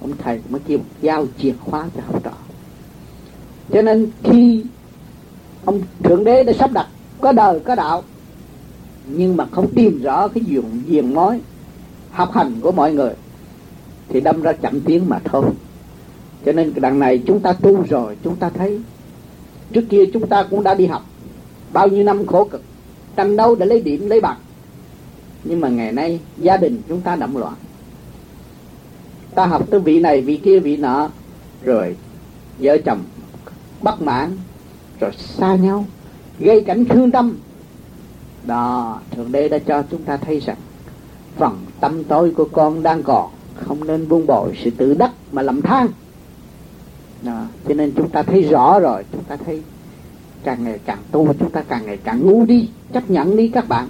Ông 0.00 0.12
thầy 0.18 0.40
mới 0.48 0.60
kêu 0.66 0.78
giao 1.02 1.26
chìa 1.38 1.52
khóa 1.60 1.88
cho 1.96 2.02
học 2.06 2.22
trò. 2.24 2.32
Cho 3.72 3.82
nên 3.82 4.10
khi 4.22 4.64
ông 5.64 5.80
thượng 6.02 6.24
đế 6.24 6.44
đã 6.44 6.52
sắp 6.52 6.72
đặt 6.72 6.86
có 7.20 7.32
đời, 7.32 7.60
có 7.60 7.74
đạo 7.74 8.02
nhưng 9.06 9.36
mà 9.36 9.46
không 9.50 9.74
tìm 9.74 10.02
rõ 10.02 10.28
cái 10.28 10.44
diện 10.44 10.82
diện 10.86 11.14
mối 11.14 11.40
học 12.10 12.32
hành 12.32 12.60
của 12.60 12.72
mọi 12.72 12.92
người, 12.92 13.12
thì 14.08 14.20
đâm 14.20 14.42
ra 14.42 14.52
chậm 14.52 14.80
tiến 14.80 15.08
mà 15.08 15.18
thôi. 15.24 15.44
Cho 16.46 16.52
nên 16.52 16.72
cái 16.72 16.80
đằng 16.80 16.98
này 16.98 17.22
chúng 17.26 17.40
ta 17.40 17.52
tu 17.52 17.84
rồi, 17.88 18.16
chúng 18.24 18.36
ta 18.36 18.50
thấy, 18.50 18.80
trước 19.72 19.84
kia 19.88 20.04
chúng 20.12 20.26
ta 20.26 20.42
cũng 20.50 20.62
đã 20.62 20.74
đi 20.74 20.86
học, 20.86 21.06
bao 21.72 21.88
nhiêu 21.88 22.04
năm 22.04 22.26
khổ 22.26 22.44
cực, 22.44 22.62
tranh 23.16 23.36
đấu 23.36 23.54
để 23.54 23.66
lấy 23.66 23.80
điểm, 23.80 24.08
lấy 24.08 24.20
bằng 24.20 24.36
nhưng 25.48 25.60
mà 25.60 25.68
ngày 25.68 25.92
nay, 25.92 26.20
gia 26.38 26.56
đình 26.56 26.82
chúng 26.88 27.00
ta 27.00 27.16
động 27.16 27.36
loạn. 27.36 27.54
Ta 29.34 29.46
học 29.46 29.70
tới 29.70 29.80
vị 29.80 30.00
này, 30.00 30.20
vị 30.20 30.36
kia, 30.36 30.60
vị 30.60 30.76
nọ, 30.76 31.10
rồi 31.62 31.96
vợ 32.58 32.78
chồng 32.78 33.02
bất 33.82 34.02
mãn, 34.02 34.38
rồi 35.00 35.10
xa 35.18 35.54
nhau, 35.54 35.84
gây 36.38 36.60
cảnh 36.60 36.84
thương 36.84 37.10
tâm 37.10 37.36
đó, 38.46 39.00
thượng 39.10 39.32
đế 39.32 39.48
đã 39.48 39.58
cho 39.58 39.82
chúng 39.90 40.02
ta 40.02 40.16
thấy 40.16 40.40
rằng, 40.40 40.56
phần 41.36 41.64
tâm 41.80 42.04
tối 42.04 42.32
của 42.36 42.48
con 42.52 42.82
đang 42.82 43.02
còn, 43.02 43.30
không 43.54 43.86
nên 43.86 44.08
buông 44.08 44.26
bỏ 44.26 44.48
sự 44.64 44.70
tự 44.70 44.94
đắc 44.94 45.12
mà 45.32 45.42
lầm 45.42 45.62
than. 45.62 45.88
Đó. 47.22 47.42
cho 47.68 47.74
nên 47.74 47.92
chúng 47.96 48.08
ta 48.08 48.22
thấy 48.22 48.42
rõ 48.42 48.80
rồi, 48.80 49.04
chúng 49.12 49.24
ta 49.24 49.36
thấy 49.36 49.62
càng 50.44 50.64
ngày 50.64 50.78
càng 50.84 50.98
tu, 51.10 51.32
chúng 51.38 51.50
ta 51.50 51.62
càng 51.68 51.86
ngày 51.86 51.96
càng 51.96 52.26
ngu 52.26 52.44
đi. 52.44 52.68
Chấp 52.92 53.10
nhận 53.10 53.36
đi 53.36 53.48
các 53.48 53.68
bạn. 53.68 53.88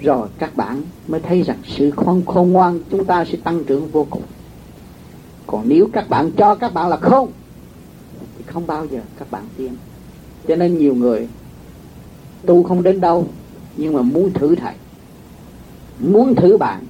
Rồi 0.00 0.28
các 0.38 0.56
bạn 0.56 0.82
mới 1.08 1.20
thấy 1.20 1.42
rằng 1.42 1.58
sự 1.64 1.90
khôn 1.90 2.22
khôn 2.26 2.52
ngoan 2.52 2.80
chúng 2.90 3.04
ta 3.04 3.24
sẽ 3.24 3.38
tăng 3.44 3.64
trưởng 3.64 3.90
vô 3.90 4.06
cùng. 4.10 4.22
Còn 5.46 5.68
nếu 5.68 5.88
các 5.92 6.08
bạn 6.08 6.30
cho 6.36 6.54
các 6.54 6.74
bạn 6.74 6.88
là 6.88 6.96
không, 6.96 7.32
thì 8.38 8.44
không 8.46 8.66
bao 8.66 8.86
giờ 8.86 9.00
các 9.18 9.30
bạn 9.30 9.42
tiến. 9.56 9.76
Cho 10.48 10.56
nên 10.56 10.78
nhiều 10.78 10.94
người 10.94 11.28
tu 12.46 12.62
không 12.62 12.82
đến 12.82 13.00
đâu 13.00 13.26
nhưng 13.76 13.94
mà 13.94 14.02
muốn 14.02 14.32
thử 14.32 14.54
thầy. 14.54 14.74
Muốn 15.98 16.34
thử 16.34 16.56
bạn, 16.56 16.84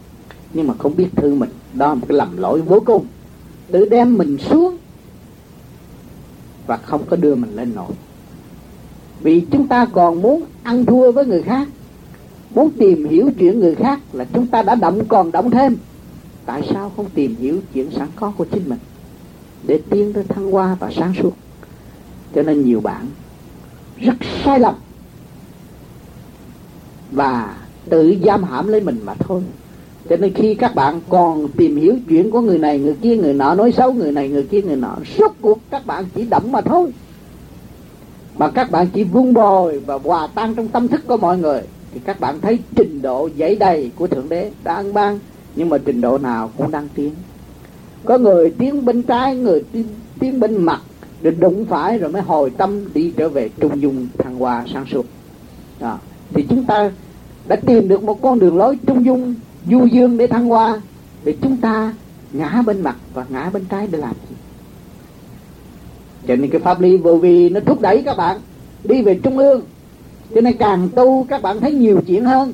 nhưng 0.54 0.66
mà 0.66 0.74
không 0.78 0.96
biết 0.96 1.08
thử 1.16 1.34
mình. 1.34 1.50
Đó 1.74 1.88
là 1.88 1.94
một 1.94 2.06
cái 2.08 2.18
lầm 2.18 2.36
lỗi 2.36 2.60
vô 2.60 2.82
cùng. 2.86 3.06
Tự 3.70 3.88
đem 3.88 4.18
mình 4.18 4.38
xuống 4.38 4.76
và 6.66 6.76
không 6.76 7.02
có 7.06 7.16
đưa 7.16 7.34
mình 7.34 7.56
lên 7.56 7.74
nổi. 7.74 7.92
Vì 9.20 9.40
chúng 9.50 9.68
ta 9.68 9.86
còn 9.86 10.22
muốn 10.22 10.42
ăn 10.62 10.86
thua 10.86 11.12
với 11.12 11.26
người 11.26 11.42
khác, 11.42 11.68
muốn 12.54 12.70
tìm 12.70 13.08
hiểu 13.08 13.30
chuyện 13.38 13.60
người 13.60 13.74
khác 13.74 14.00
là 14.12 14.24
chúng 14.34 14.46
ta 14.46 14.62
đã 14.62 14.74
động 14.74 15.04
còn 15.08 15.32
động 15.32 15.50
thêm. 15.50 15.76
Tại 16.46 16.68
sao 16.72 16.92
không 16.96 17.06
tìm 17.14 17.36
hiểu 17.36 17.60
chuyện 17.74 17.90
sẵn 17.90 18.08
có 18.16 18.32
của 18.36 18.44
chính 18.44 18.68
mình 18.68 18.78
để 19.66 19.80
tiến 19.90 20.12
tới 20.12 20.24
thăng 20.24 20.50
hoa 20.50 20.76
và 20.80 20.90
sáng 20.96 21.14
suốt? 21.22 21.32
Cho 22.34 22.42
nên 22.42 22.64
nhiều 22.64 22.80
bạn 22.80 23.06
rất 24.00 24.14
sai 24.44 24.60
lầm 24.60 24.74
và 27.12 27.56
tự 27.88 28.14
giam 28.24 28.44
hãm 28.44 28.68
lấy 28.68 28.80
mình 28.80 29.00
mà 29.04 29.14
thôi. 29.14 29.42
Cho 30.08 30.16
nên 30.16 30.32
khi 30.32 30.54
các 30.54 30.74
bạn 30.74 31.00
còn 31.08 31.48
tìm 31.48 31.76
hiểu 31.76 31.96
chuyện 32.08 32.30
của 32.30 32.40
người 32.40 32.58
này 32.58 32.78
người 32.78 32.94
kia 33.02 33.16
người 33.16 33.34
nọ 33.34 33.54
nói 33.54 33.72
xấu 33.72 33.92
người 33.92 34.12
này 34.12 34.28
người 34.28 34.42
kia 34.42 34.62
người 34.62 34.76
nọ 34.76 34.96
suốt 35.18 35.36
cuộc 35.40 35.58
các 35.70 35.86
bạn 35.86 36.04
chỉ 36.14 36.24
động 36.24 36.52
mà 36.52 36.60
thôi. 36.60 36.92
Mà 38.38 38.50
các 38.50 38.70
bạn 38.70 38.86
chỉ 38.92 39.04
vun 39.04 39.34
bồi 39.34 39.78
và 39.78 39.98
hòa 40.04 40.28
tan 40.34 40.54
trong 40.54 40.68
tâm 40.68 40.88
thức 40.88 41.00
của 41.06 41.16
mọi 41.16 41.38
người 41.38 41.60
thì 41.94 42.00
các 42.04 42.20
bạn 42.20 42.40
thấy 42.40 42.58
trình 42.76 43.02
độ 43.02 43.28
dãy 43.38 43.56
đầy 43.56 43.90
của 43.96 44.06
thượng 44.06 44.28
đế 44.28 44.50
đã 44.64 44.74
ăn 44.74 44.94
ban 44.94 45.18
nhưng 45.56 45.68
mà 45.68 45.78
trình 45.78 46.00
độ 46.00 46.18
nào 46.18 46.50
cũng 46.56 46.70
đang 46.70 46.88
tiến. 46.94 47.10
Có 48.04 48.18
người 48.18 48.50
tiến 48.50 48.84
bên 48.84 49.02
trái 49.02 49.36
người 49.36 49.64
tiến, 49.72 49.86
tiến 50.18 50.40
bên 50.40 50.56
mặt 50.56 50.80
rồi 51.22 51.34
đụng 51.34 51.64
phải 51.64 51.98
rồi 51.98 52.10
mới 52.10 52.22
hồi 52.22 52.50
tâm 52.50 52.94
đi 52.94 53.12
trở 53.16 53.28
về 53.28 53.48
trung 53.60 53.82
dung 53.82 54.06
thăng 54.18 54.38
hoa 54.38 54.64
sáng 54.72 54.86
suốt. 54.92 55.06
Đó 55.80 55.98
thì 56.34 56.46
chúng 56.48 56.64
ta 56.64 56.90
đã 57.48 57.56
tìm 57.56 57.88
được 57.88 58.04
một 58.04 58.22
con 58.22 58.38
đường 58.38 58.56
lối 58.56 58.78
trung 58.86 59.04
dung, 59.04 59.34
du 59.70 59.86
dương 59.86 60.16
để 60.16 60.26
thăng 60.26 60.48
hoa, 60.48 60.80
để 61.24 61.36
chúng 61.42 61.56
ta 61.56 61.94
ngã 62.32 62.62
bên 62.66 62.80
mặt 62.80 62.96
và 63.14 63.24
ngã 63.28 63.50
bên 63.52 63.64
trái 63.64 63.86
để 63.86 63.98
làm 63.98 64.14
gì? 64.30 64.36
Cho 66.28 66.36
nên 66.36 66.50
cái 66.50 66.60
pháp 66.60 66.80
lý 66.80 66.96
vô 66.96 67.16
vi 67.16 67.48
nó 67.48 67.60
thúc 67.60 67.80
đẩy 67.80 68.02
các 68.02 68.16
bạn 68.16 68.40
đi 68.84 69.02
về 69.02 69.20
trung 69.22 69.38
ương. 69.38 69.62
Cho 70.34 70.40
nên 70.40 70.56
càng 70.56 70.88
tu, 70.94 71.26
các 71.28 71.42
bạn 71.42 71.60
thấy 71.60 71.72
nhiều 71.72 72.00
chuyện 72.06 72.24
hơn, 72.24 72.52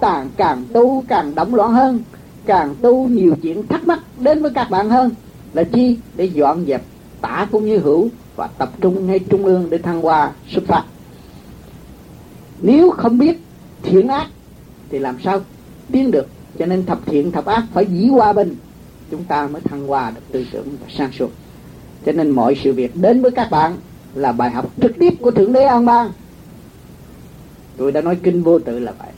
càng 0.00 0.30
càng 0.36 0.64
tu 0.72 1.04
càng 1.08 1.34
động 1.34 1.54
loạn 1.54 1.72
hơn, 1.72 2.00
càng 2.46 2.74
tu 2.82 3.08
nhiều 3.08 3.34
chuyện 3.42 3.66
thắc 3.66 3.86
mắc 3.86 4.00
đến 4.18 4.42
với 4.42 4.50
các 4.50 4.70
bạn 4.70 4.90
hơn. 4.90 5.10
Là 5.52 5.64
chi? 5.64 5.98
Để 6.16 6.24
dọn 6.24 6.64
dẹp 6.66 6.82
tả 7.20 7.48
cũng 7.50 7.66
như 7.66 7.78
hữu 7.78 8.08
và 8.36 8.48
tập 8.58 8.72
trung 8.80 9.06
ngay 9.06 9.18
trung 9.18 9.44
ương 9.44 9.70
để 9.70 9.78
thăng 9.78 10.02
hoa, 10.02 10.30
xuất 10.48 10.64
phát 10.66 10.84
nếu 12.62 12.90
không 12.90 13.18
biết 13.18 13.38
thiện 13.82 14.08
ác, 14.08 14.26
thì 14.90 14.98
làm 14.98 15.16
sao 15.24 15.40
tiến 15.92 16.10
được? 16.10 16.26
Cho 16.58 16.66
nên 16.66 16.86
thập 16.86 17.06
thiện, 17.06 17.32
thập 17.32 17.46
ác 17.46 17.64
phải 17.72 17.86
dĩ 17.86 18.06
hòa 18.06 18.32
bình 18.32 18.56
chúng 19.10 19.24
ta 19.24 19.46
mới 19.46 19.60
thăng 19.60 19.86
hoa 19.86 20.10
được 20.10 20.20
tư 20.32 20.44
tưởng 20.52 20.68
và 20.80 20.86
sang 20.96 21.12
suốt. 21.12 21.30
Cho 22.06 22.12
nên 22.12 22.30
mọi 22.30 22.56
sự 22.64 22.72
việc 22.72 22.96
đến 22.96 23.22
với 23.22 23.30
các 23.30 23.50
bạn 23.50 23.76
là 24.14 24.32
bài 24.32 24.50
học 24.50 24.70
trực 24.82 24.92
tiếp 24.98 25.14
của 25.20 25.30
thượng 25.30 25.52
đế 25.52 25.64
an 25.64 25.86
bang. 25.86 26.10
Tôi 27.76 27.92
đã 27.92 28.00
nói 28.00 28.16
kinh 28.22 28.42
vô 28.42 28.58
tự 28.58 28.78
là 28.78 28.92
vậy. 28.98 29.08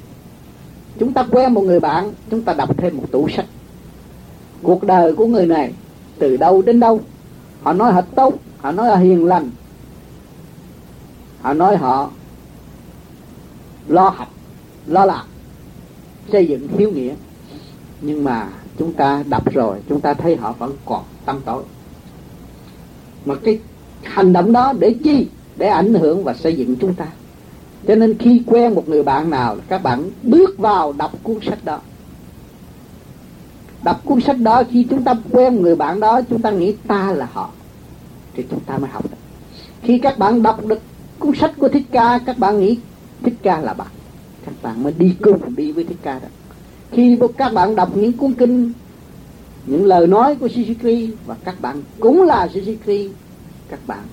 Chúng 0.98 1.12
ta 1.12 1.26
quen 1.30 1.54
một 1.54 1.60
người 1.60 1.80
bạn, 1.80 2.12
chúng 2.30 2.42
ta 2.42 2.52
đọc 2.52 2.78
thêm 2.78 2.96
một 2.96 3.04
tủ 3.10 3.28
sách. 3.28 3.46
Cuộc 4.62 4.82
đời 4.82 5.14
của 5.14 5.26
người 5.26 5.46
này, 5.46 5.72
từ 6.18 6.36
đâu 6.36 6.62
đến 6.62 6.80
đâu? 6.80 7.00
Họ 7.62 7.72
nói 7.72 7.92
họ 7.92 8.00
tốt, 8.00 8.34
họ 8.58 8.72
nói 8.72 8.88
họ 8.88 8.96
hiền 8.96 9.26
lành. 9.26 9.50
Họ 11.40 11.54
nói 11.54 11.76
họ 11.76 12.10
lo 13.88 14.08
học, 14.08 14.28
lo 14.86 15.04
làm, 15.04 15.26
xây 16.32 16.46
dựng 16.46 16.68
hiếu 16.78 16.90
nghĩa. 16.90 17.14
Nhưng 18.00 18.24
mà 18.24 18.48
chúng 18.78 18.92
ta 18.92 19.24
đọc 19.28 19.52
rồi, 19.52 19.78
chúng 19.88 20.00
ta 20.00 20.14
thấy 20.14 20.36
họ 20.36 20.52
vẫn 20.52 20.72
còn 20.84 21.02
tâm 21.24 21.40
tối. 21.44 21.62
Mà 23.24 23.34
cái 23.34 23.58
hành 24.02 24.32
động 24.32 24.52
đó 24.52 24.72
để 24.78 24.94
chi? 25.04 25.26
Để 25.56 25.66
ảnh 25.66 25.94
hưởng 25.94 26.24
và 26.24 26.34
xây 26.34 26.56
dựng 26.56 26.76
chúng 26.76 26.94
ta. 26.94 27.06
Cho 27.88 27.94
nên 27.94 28.18
khi 28.18 28.42
quen 28.46 28.74
một 28.74 28.88
người 28.88 29.02
bạn 29.02 29.30
nào, 29.30 29.56
các 29.68 29.82
bạn 29.82 30.10
bước 30.22 30.58
vào 30.58 30.92
đọc 30.92 31.12
cuốn 31.22 31.38
sách 31.42 31.64
đó. 31.64 31.80
Đọc 33.82 34.00
cuốn 34.04 34.20
sách 34.20 34.38
đó, 34.38 34.62
khi 34.70 34.86
chúng 34.90 35.04
ta 35.04 35.14
quen 35.30 35.62
người 35.62 35.76
bạn 35.76 36.00
đó, 36.00 36.20
chúng 36.30 36.42
ta 36.42 36.50
nghĩ 36.50 36.74
ta 36.86 37.12
là 37.12 37.28
họ, 37.32 37.50
thì 38.34 38.44
chúng 38.50 38.60
ta 38.60 38.78
mới 38.78 38.90
học 38.90 39.10
được. 39.10 39.16
Khi 39.82 39.98
các 39.98 40.18
bạn 40.18 40.42
đọc 40.42 40.66
được 40.66 40.80
cuốn 41.18 41.34
sách 41.34 41.52
của 41.58 41.68
thích 41.68 41.86
ca, 41.92 42.18
các 42.26 42.38
bạn 42.38 42.60
nghĩ 42.60 42.78
thích 43.22 43.34
ca 43.42 43.60
là 43.60 43.74
bạn. 43.74 43.88
Các 44.46 44.54
bạn 44.62 44.82
mới 44.82 44.92
đi 44.98 45.14
cùng 45.22 45.56
đi 45.56 45.72
với 45.72 45.84
thích 45.84 45.98
ca 46.02 46.18
đó. 46.18 46.28
Khi 46.90 47.18
các 47.36 47.54
bạn 47.54 47.76
đọc 47.76 47.96
những 47.96 48.12
cuốn 48.12 48.32
kinh, 48.32 48.72
những 49.66 49.86
lời 49.86 50.06
nói 50.06 50.34
của 50.34 50.48
Shishikri 50.48 51.10
và 51.26 51.36
các 51.44 51.60
bạn 51.60 51.82
cũng 52.00 52.22
là 52.22 52.48
Shishikri 52.48 53.10
các 53.72 53.80
bạn 53.86 54.04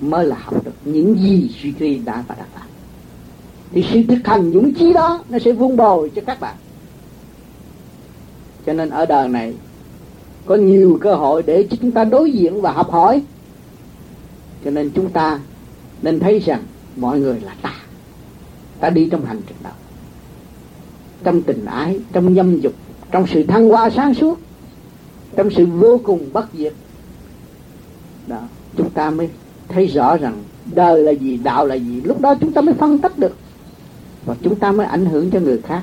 mới 0.00 0.26
là 0.26 0.36
học 0.40 0.64
được 0.64 0.72
những 0.84 1.18
gì 1.18 1.48
Shishikri 1.48 1.98
đã 1.98 2.24
và 2.28 2.34
đã 2.34 2.44
làm. 2.54 2.66
Thì 3.72 3.84
sự 3.92 4.02
thực 4.08 4.26
hành 4.26 4.52
dũng 4.52 4.74
chí 4.74 4.92
đó, 4.92 5.24
nó 5.28 5.38
sẽ 5.38 5.52
vun 5.52 5.76
bồi 5.76 6.10
cho 6.14 6.22
các 6.26 6.40
bạn. 6.40 6.56
Cho 8.66 8.72
nên 8.72 8.90
ở 8.90 9.06
đời 9.06 9.28
này, 9.28 9.54
có 10.46 10.54
nhiều 10.54 10.98
cơ 11.00 11.14
hội 11.14 11.42
để 11.42 11.66
cho 11.70 11.76
chúng 11.80 11.90
ta 11.90 12.04
đối 12.04 12.32
diện 12.32 12.60
và 12.60 12.72
học 12.72 12.90
hỏi. 12.90 13.22
Cho 14.64 14.70
nên 14.70 14.90
chúng 14.90 15.10
ta 15.10 15.40
nên 16.02 16.20
thấy 16.20 16.38
rằng 16.38 16.62
mọi 16.96 17.20
người 17.20 17.40
là 17.40 17.54
ta 17.62 17.74
ta 18.80 18.90
đi 18.90 19.08
trong 19.10 19.24
hành 19.24 19.40
trình 19.46 19.56
đó. 19.64 19.70
Trong 21.24 21.42
tình 21.42 21.64
ái, 21.64 22.00
trong 22.12 22.34
nhâm 22.34 22.60
dục, 22.60 22.72
trong 23.10 23.26
sự 23.26 23.42
thăng 23.42 23.68
hoa 23.68 23.90
sáng 23.90 24.14
suốt, 24.14 24.38
trong 25.36 25.50
sự 25.50 25.66
vô 25.66 26.00
cùng 26.04 26.28
bất 26.32 26.46
diệt. 26.54 26.72
Đó, 28.26 28.40
chúng 28.76 28.90
ta 28.90 29.10
mới 29.10 29.28
thấy 29.68 29.86
rõ 29.86 30.16
rằng 30.16 30.42
đời 30.74 31.02
là 31.02 31.12
gì, 31.12 31.36
đạo 31.36 31.66
là 31.66 31.74
gì. 31.74 32.00
Lúc 32.04 32.20
đó 32.20 32.34
chúng 32.34 32.52
ta 32.52 32.60
mới 32.60 32.74
phân 32.74 32.98
tích 32.98 33.18
được. 33.18 33.36
Và 34.24 34.34
chúng 34.42 34.54
ta 34.54 34.72
mới 34.72 34.86
ảnh 34.86 35.06
hưởng 35.06 35.30
cho 35.30 35.40
người 35.40 35.58
khác. 35.62 35.82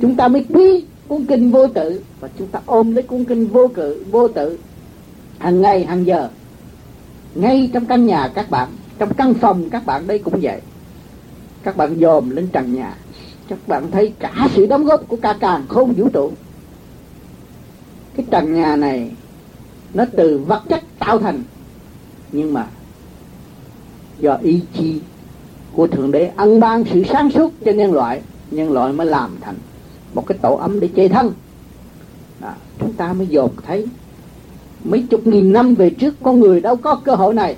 Chúng 0.00 0.16
ta 0.16 0.28
mới 0.28 0.46
quý 0.54 0.84
cuốn 1.08 1.24
kinh 1.24 1.50
vô 1.50 1.66
tự. 1.66 2.02
Và 2.20 2.28
chúng 2.38 2.48
ta 2.48 2.60
ôm 2.66 2.92
lấy 2.92 3.02
cuốn 3.02 3.24
kinh 3.24 3.46
vô 3.46 3.68
cự, 3.74 4.04
vô 4.10 4.28
tự. 4.28 4.58
Hàng 5.38 5.60
ngày, 5.60 5.84
hàng 5.84 6.06
giờ, 6.06 6.28
ngay 7.34 7.70
trong 7.72 7.86
căn 7.86 8.06
nhà 8.06 8.28
các 8.34 8.50
bạn, 8.50 8.68
trong 8.98 9.14
căn 9.14 9.34
phòng 9.34 9.70
các 9.70 9.86
bạn, 9.86 10.06
đây 10.06 10.18
cũng 10.18 10.34
vậy 10.42 10.60
các 11.66 11.76
bạn 11.76 11.96
dòm 12.00 12.30
lên 12.30 12.48
trần 12.52 12.74
nhà. 12.74 12.94
Các 13.48 13.58
bạn 13.66 13.90
thấy 13.90 14.12
cả 14.18 14.48
sự 14.54 14.66
đóng 14.66 14.84
góp 14.84 15.08
của 15.08 15.16
cả 15.16 15.36
càng 15.40 15.64
không 15.68 15.92
vũ 15.92 16.08
trụ. 16.08 16.32
Cái 18.16 18.26
trần 18.30 18.54
nhà 18.54 18.76
này 18.76 19.10
nó 19.94 20.04
từ 20.16 20.38
vật 20.38 20.62
chất 20.68 20.84
tạo 20.98 21.18
thành. 21.18 21.42
Nhưng 22.32 22.52
mà 22.54 22.66
do 24.18 24.34
ý 24.42 24.60
chí 24.78 25.00
của 25.72 25.86
thượng 25.86 26.10
đế 26.10 26.30
ân 26.36 26.60
ban 26.60 26.84
sự 26.92 27.02
sáng 27.12 27.30
suốt 27.30 27.52
cho 27.64 27.72
nhân 27.72 27.92
loại 27.92 28.22
nhân 28.50 28.72
loại 28.72 28.92
mới 28.92 29.06
làm 29.06 29.36
thành 29.40 29.56
một 30.14 30.26
cái 30.26 30.38
tổ 30.38 30.56
ấm 30.56 30.80
để 30.80 30.88
che 30.88 31.08
thân. 31.08 31.32
Đó, 32.40 32.52
chúng 32.80 32.92
ta 32.92 33.12
mới 33.12 33.26
dồn 33.26 33.50
thấy 33.66 33.86
mấy 34.84 35.06
chục 35.10 35.26
nghìn 35.26 35.52
năm 35.52 35.74
về 35.74 35.90
trước 35.90 36.14
con 36.22 36.40
người 36.40 36.60
đâu 36.60 36.76
có 36.76 36.94
cơ 37.04 37.14
hội 37.14 37.34
này. 37.34 37.56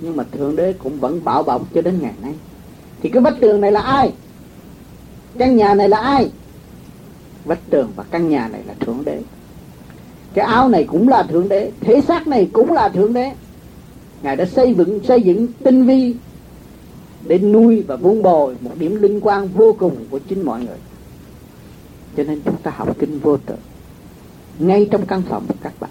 Nhưng 0.00 0.16
mà 0.16 0.24
thượng 0.32 0.56
đế 0.56 0.72
cũng 0.72 1.00
vẫn 1.00 1.24
bảo 1.24 1.42
bọc 1.42 1.74
cho 1.74 1.82
đến 1.82 1.98
ngày 2.02 2.14
nay 2.22 2.34
thì 3.02 3.08
cái 3.08 3.22
vách 3.22 3.40
tường 3.40 3.60
này 3.60 3.72
là 3.72 3.80
ai? 3.80 4.12
Căn 5.38 5.56
nhà 5.56 5.74
này 5.74 5.88
là 5.88 5.98
ai? 5.98 6.30
Vách 7.44 7.70
tường 7.70 7.90
và 7.96 8.04
căn 8.10 8.28
nhà 8.28 8.48
này 8.48 8.62
là 8.66 8.74
thượng 8.80 9.02
đế. 9.04 9.20
Cái 10.34 10.44
áo 10.46 10.68
này 10.68 10.84
cũng 10.84 11.08
là 11.08 11.22
thượng 11.22 11.48
đế. 11.48 11.70
Thể 11.80 12.00
xác 12.00 12.26
này 12.26 12.50
cũng 12.52 12.72
là 12.72 12.88
thượng 12.88 13.12
đế. 13.12 13.32
Ngài 14.22 14.36
đã 14.36 14.44
xây 14.44 14.74
dựng 14.74 15.04
xây 15.04 15.22
dựng 15.22 15.46
tinh 15.64 15.86
vi 15.86 16.14
để 17.24 17.38
nuôi 17.38 17.82
và 17.82 17.96
vun 17.96 18.22
bồi 18.22 18.56
một 18.60 18.70
điểm 18.78 19.02
linh 19.02 19.20
quan 19.20 19.48
vô 19.48 19.76
cùng 19.78 19.96
của 20.10 20.18
chính 20.18 20.42
mọi 20.42 20.60
người. 20.60 20.78
Cho 22.16 22.24
nên 22.24 22.40
chúng 22.44 22.56
ta 22.56 22.70
học 22.76 22.96
kinh 22.98 23.18
vô 23.18 23.36
tự 23.36 23.54
ngay 24.58 24.88
trong 24.90 25.06
căn 25.06 25.22
phòng 25.28 25.44
của 25.48 25.54
các 25.62 25.72
bạn. 25.80 25.90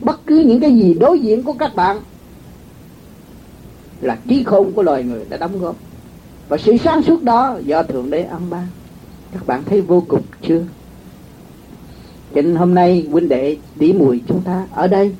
Bất 0.00 0.26
cứ 0.26 0.38
những 0.38 0.60
cái 0.60 0.74
gì 0.74 0.94
đối 0.94 1.20
diện 1.20 1.42
của 1.42 1.52
các 1.52 1.74
bạn 1.74 2.00
là 4.00 4.18
trí 4.28 4.44
khôn 4.44 4.72
của 4.72 4.82
loài 4.82 5.02
người 5.02 5.24
đã 5.28 5.36
đóng 5.36 5.60
góp 5.60 5.76
và 6.52 6.58
sự 6.58 6.76
sáng 6.76 7.02
suốt 7.02 7.22
đó 7.22 7.58
do 7.64 7.82
thượng 7.82 8.10
đế 8.10 8.22
ăn 8.22 8.40
ban. 8.50 8.66
Các 9.32 9.46
bạn 9.46 9.62
thấy 9.64 9.80
vô 9.80 10.04
cùng 10.08 10.22
chưa? 10.42 10.62
Cho 12.34 12.42
nên 12.42 12.56
hôm 12.56 12.74
nay 12.74 13.06
huynh 13.10 13.28
đệ 13.28 13.56
tỷ 13.78 13.92
mùi 13.92 14.20
chúng 14.28 14.40
ta 14.40 14.66
ở 14.72 14.86
đây 14.86 15.14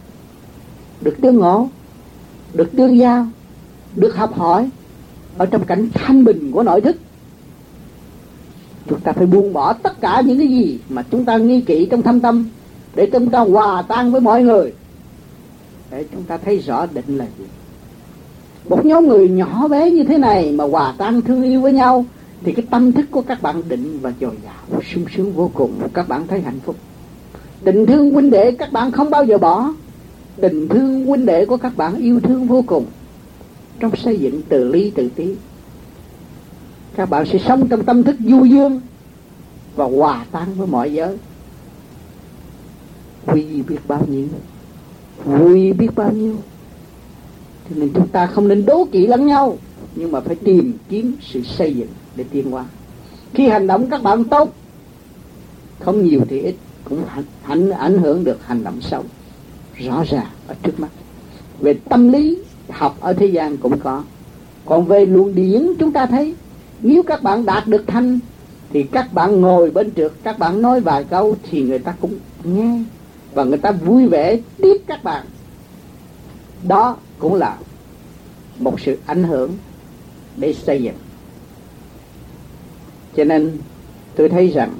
được 1.01 1.17
tương 1.23 1.37
ngộ, 1.37 1.69
được 2.55 2.71
tương 2.77 2.99
giao, 2.99 3.27
được 3.97 4.17
học 4.17 4.35
hỏi 4.35 4.71
ở 5.39 5.47
trong 5.47 5.65
cảnh 5.65 5.89
thanh 5.95 6.25
bình 6.25 6.53
của 6.53 6.63
nội 6.63 6.81
thức. 6.81 6.97
Chúng 8.89 9.01
ta 9.01 9.13
phải 9.13 9.27
buông 9.27 9.53
bỏ 9.53 9.73
tất 9.73 10.01
cả 10.01 10.23
những 10.27 10.39
cái 10.39 10.49
gì 10.49 10.79
mà 10.89 11.05
chúng 11.11 11.25
ta 11.25 11.37
nghi 11.37 11.61
kỵ 11.61 11.87
trong 11.91 12.03
thâm 12.03 12.21
tâm 12.21 12.49
để 12.95 13.11
chúng 13.13 13.31
ta 13.31 13.41
hòa 13.41 13.83
tan 13.83 14.13
với 14.13 14.21
mọi 14.21 14.43
người. 14.43 14.73
Để 15.91 16.05
chúng 16.13 16.23
ta 16.23 16.37
thấy 16.37 16.59
rõ 16.59 16.87
định 16.87 17.19
là 17.19 17.27
gì? 17.39 17.45
Một 18.69 18.85
nhóm 18.85 19.09
người 19.09 19.29
nhỏ 19.29 19.69
bé 19.69 19.91
như 19.91 20.05
thế 20.05 20.19
này 20.19 20.53
mà 20.53 20.65
hòa 20.65 20.95
tan 20.99 21.23
thương 21.23 21.43
yêu 21.43 21.61
với 21.61 21.73
nhau, 21.73 22.05
thì 22.45 22.53
cái 22.53 22.67
tâm 22.71 22.93
thức 22.93 23.07
của 23.11 23.23
các 23.23 23.43
bạn 23.43 23.63
định 23.69 23.99
và 24.03 24.13
dồi 24.21 24.35
dào, 24.45 24.83
sung 24.95 25.05
sướng 25.17 25.33
vô 25.33 25.51
cùng. 25.55 25.73
Các 25.95 26.09
bạn 26.09 26.27
thấy 26.27 26.41
hạnh 26.41 26.61
phúc. 26.65 26.77
Tình 27.65 27.87
thương 27.87 28.11
huynh 28.11 28.31
đệ 28.31 28.53
các 28.53 28.73
bạn 28.73 28.93
không 28.93 29.11
bao 29.11 29.25
giờ 29.25 29.39
bỏ. 29.39 29.73
Tình 30.41 30.69
thương 30.69 31.07
huynh 31.07 31.27
đệ 31.27 31.47
của 31.47 31.57
các 31.57 31.77
bạn 31.77 31.97
yêu 31.97 32.21
thương 32.21 32.47
vô 32.47 32.65
cùng. 32.67 32.87
Trong 33.81 33.97
xây 33.97 34.19
dựng 34.19 34.43
từ 34.49 34.73
ly 34.73 34.93
từ 34.95 35.09
tí, 35.09 35.35
các 36.95 37.11
bạn 37.11 37.27
sẽ 37.27 37.39
sống 37.39 37.69
trong 37.69 37.85
tâm 37.85 38.03
thức 38.03 38.17
du 38.21 38.45
dương 38.45 38.81
và 39.77 39.85
hòa 39.85 40.25
tan 40.33 40.55
với 40.57 40.67
mọi 40.67 40.93
giới. 40.93 41.17
Vui 43.27 43.63
biết 43.69 43.79
bao 43.89 44.05
nhiêu? 44.09 44.27
Vui 45.25 45.73
biết 45.73 45.89
bao 45.97 46.13
nhiêu? 46.13 46.37
Cho 47.71 47.77
nên 47.77 47.91
chúng 47.95 48.09
ta 48.09 48.27
không 48.27 48.49
nên 48.49 48.67
đố 48.67 48.85
kỵ 48.93 49.07
lẫn 49.07 49.27
nhau. 49.27 49.59
Nhưng 49.95 50.13
mà 50.13 50.21
phải 50.21 50.35
tìm 50.35 50.73
kiếm 50.89 51.17
sự 51.21 51.43
xây 51.43 51.75
dựng 51.75 51.89
để 52.17 52.25
tiến 52.31 52.55
qua 52.55 52.65
khi 53.35 53.49
hành 53.49 53.67
động 53.67 53.91
các 53.91 54.03
bạn 54.03 54.25
tốt, 54.25 54.55
không 55.81 56.05
nhiều 56.05 56.21
thì 56.29 56.41
ít, 56.41 56.55
cũng 56.85 57.05
ảnh 57.47 57.71
ảnh 57.71 57.99
hưởng 57.99 58.25
được 58.25 58.47
hành 58.47 58.65
động 58.65 58.81
xấu. 58.81 59.05
Rõ 59.79 60.05
ràng 60.09 60.27
ở 60.49 60.55
trước 60.63 60.81
mắt. 60.81 60.89
Về 61.61 61.75
tâm 61.75 62.13
lý, 62.13 62.39
học 62.71 62.97
ở 63.01 63.13
thế 63.13 63.27
gian 63.27 63.57
cũng 63.57 63.79
có. 63.79 64.03
Còn 64.65 64.85
về 64.85 65.07
luồng 65.07 65.35
điển 65.35 65.67
chúng 65.79 65.93
ta 65.93 66.07
thấy, 66.07 66.35
nếu 66.81 67.03
các 67.03 67.23
bạn 67.23 67.47
đạt 67.47 67.67
được 67.67 67.85
thanh, 67.87 68.19
thì 68.73 68.83
các 68.83 69.13
bạn 69.13 69.41
ngồi 69.41 69.71
bên 69.71 69.91
trước, 69.91 70.13
các 70.23 70.39
bạn 70.39 70.63
nói 70.63 70.81
vài 70.81 71.05
câu 71.05 71.37
thì 71.51 71.63
người 71.63 71.79
ta 71.79 71.95
cũng 72.01 72.15
nghe. 72.45 72.83
Và 73.35 73.45
người 73.45 73.59
ta 73.59 73.73
vui 73.73 74.07
vẻ 74.07 74.39
tiếp 74.57 74.77
các 74.87 75.05
bạn 75.05 75.27
đó 76.69 76.97
cũng 77.19 77.35
là 77.35 77.57
một 78.59 78.81
sự 78.81 78.99
ảnh 79.07 79.25
hưởng 79.25 79.53
để 80.37 80.55
xây 80.55 80.83
dựng. 80.83 80.95
Cho 83.17 83.25
nên 83.25 83.59
tôi 84.17 84.29
thấy 84.29 84.49
rằng 84.49 84.71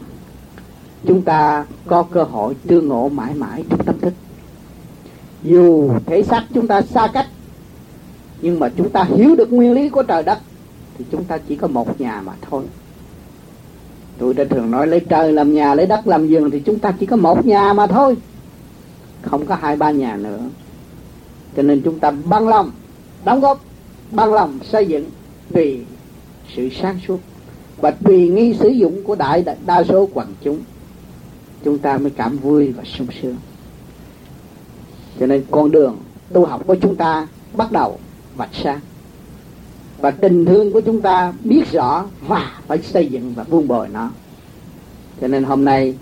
chúng 1.07 1.23
ta 1.23 1.67
có 1.87 2.03
cơ 2.03 2.23
hội 2.23 2.55
tương 2.67 2.89
ngộ 2.89 3.09
mãi 3.09 3.35
mãi 3.35 3.65
trong 3.71 3.85
tâm 3.85 4.01
thức. 4.01 4.13
Dù 5.43 5.91
thể 6.07 6.23
xác 6.23 6.45
chúng 6.55 6.67
ta 6.67 6.83
xa 6.83 7.09
cách, 7.13 7.27
nhưng 8.43 8.59
mà 8.59 8.69
chúng 8.77 8.91
ta 8.91 9.05
hiểu 9.05 9.37
được 9.37 9.53
nguyên 9.53 9.73
lý 9.73 9.89
của 9.89 10.03
trời 10.03 10.23
đất, 10.23 10.39
thì 10.99 11.05
chúng 11.11 11.25
ta 11.25 11.39
chỉ 11.49 11.57
có 11.57 11.67
một 11.67 12.01
nhà 12.01 12.23
mà 12.27 12.33
thôi. 12.51 12.65
Tôi 14.19 14.35
đã 14.35 14.45
thường 14.51 14.71
nói 14.71 14.87
lấy 14.87 15.01
trời 15.01 15.33
làm 15.33 15.55
nhà, 15.55 15.75
lấy 15.75 15.87
đất 15.87 16.07
làm 16.07 16.27
giường 16.27 16.51
thì 16.51 16.61
chúng 16.61 16.79
ta 16.79 16.93
chỉ 17.01 17.07
có 17.07 17.17
một 17.17 17.47
nhà 17.47 17.73
mà 17.73 17.87
thôi. 17.87 18.17
Không 19.23 19.47
có 19.47 19.55
hai 19.55 19.77
ba 19.77 19.91
nhà 19.91 20.17
nữa 20.17 20.39
cho 21.57 21.63
nên 21.63 21.83
chúng 21.85 21.99
ta 21.99 22.11
bằng 22.11 22.49
lòng 22.49 22.71
đóng 23.25 23.41
góp, 23.41 23.65
bằng 24.11 24.35
lòng 24.35 24.59
xây 24.65 24.87
dựng 24.87 25.11
vì 25.51 25.81
sự 26.57 26.69
sáng 26.81 26.99
suốt. 27.07 27.19
Và 27.77 27.93
vì 28.01 28.29
nghi 28.29 28.55
sử 28.61 28.69
dụng 28.69 29.05
của 29.05 29.15
đại 29.15 29.45
đa 29.67 29.85
số 29.85 30.09
quần 30.15 30.35
chúng 30.43 30.59
chúng 31.65 31.79
ta 31.79 31.99
mới 31.99 32.11
cảm 32.11 32.39
vui 32.39 32.73
và 32.73 32.85
sung 32.85 33.07
sướng. 33.23 33.37
Cho 35.21 35.27
nên 35.27 35.45
con 35.51 35.71
đường 35.71 35.97
tu 36.33 36.45
học 36.45 36.63
của 36.67 36.75
chúng 36.75 36.97
ta 36.97 37.27
bắt 37.57 37.73
đầu 37.73 37.99
vạch 38.37 38.55
sáng. 38.63 38.81
Và 39.99 40.11
tình 40.11 40.45
thương 40.45 40.73
của 40.73 40.81
chúng 40.81 41.01
ta 41.01 41.33
biết 41.45 41.73
rõ 41.73 42.05
và 42.29 42.61
phải 42.67 42.79
xây 42.83 43.07
dựng 43.07 43.33
và 43.35 43.43
vun 43.43 43.69
bồi 43.69 43.89
nó. 43.89 44.11
Cho 45.21 45.29
nên 45.29 45.45
hôm 45.45 45.65
nay 45.65 45.95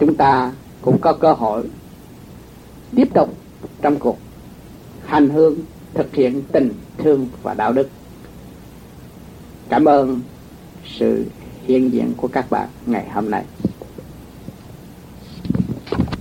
chúng 0.00 0.14
ta 0.14 0.52
cũng 0.82 0.98
có 0.98 1.12
cơ 1.12 1.32
hội 1.32 1.64
tiếp 2.96 3.08
tục 3.14 3.34
trong 3.82 3.96
cuộc 3.96 4.18
hành 5.10 5.28
hương, 5.28 5.58
thực 5.94 6.14
hiện 6.14 6.42
tình 6.52 6.72
thương 6.98 7.26
và 7.42 7.54
đạo 7.54 7.72
đức. 7.72 7.88
Cảm 9.68 9.84
ơn 9.84 10.20
sự 10.84 11.24
hiện 11.66 11.92
diện 11.92 12.12
của 12.16 12.28
các 12.28 12.50
bạn 12.50 12.68
ngày 12.86 13.08
hôm 13.14 13.30
nay. 13.30 13.44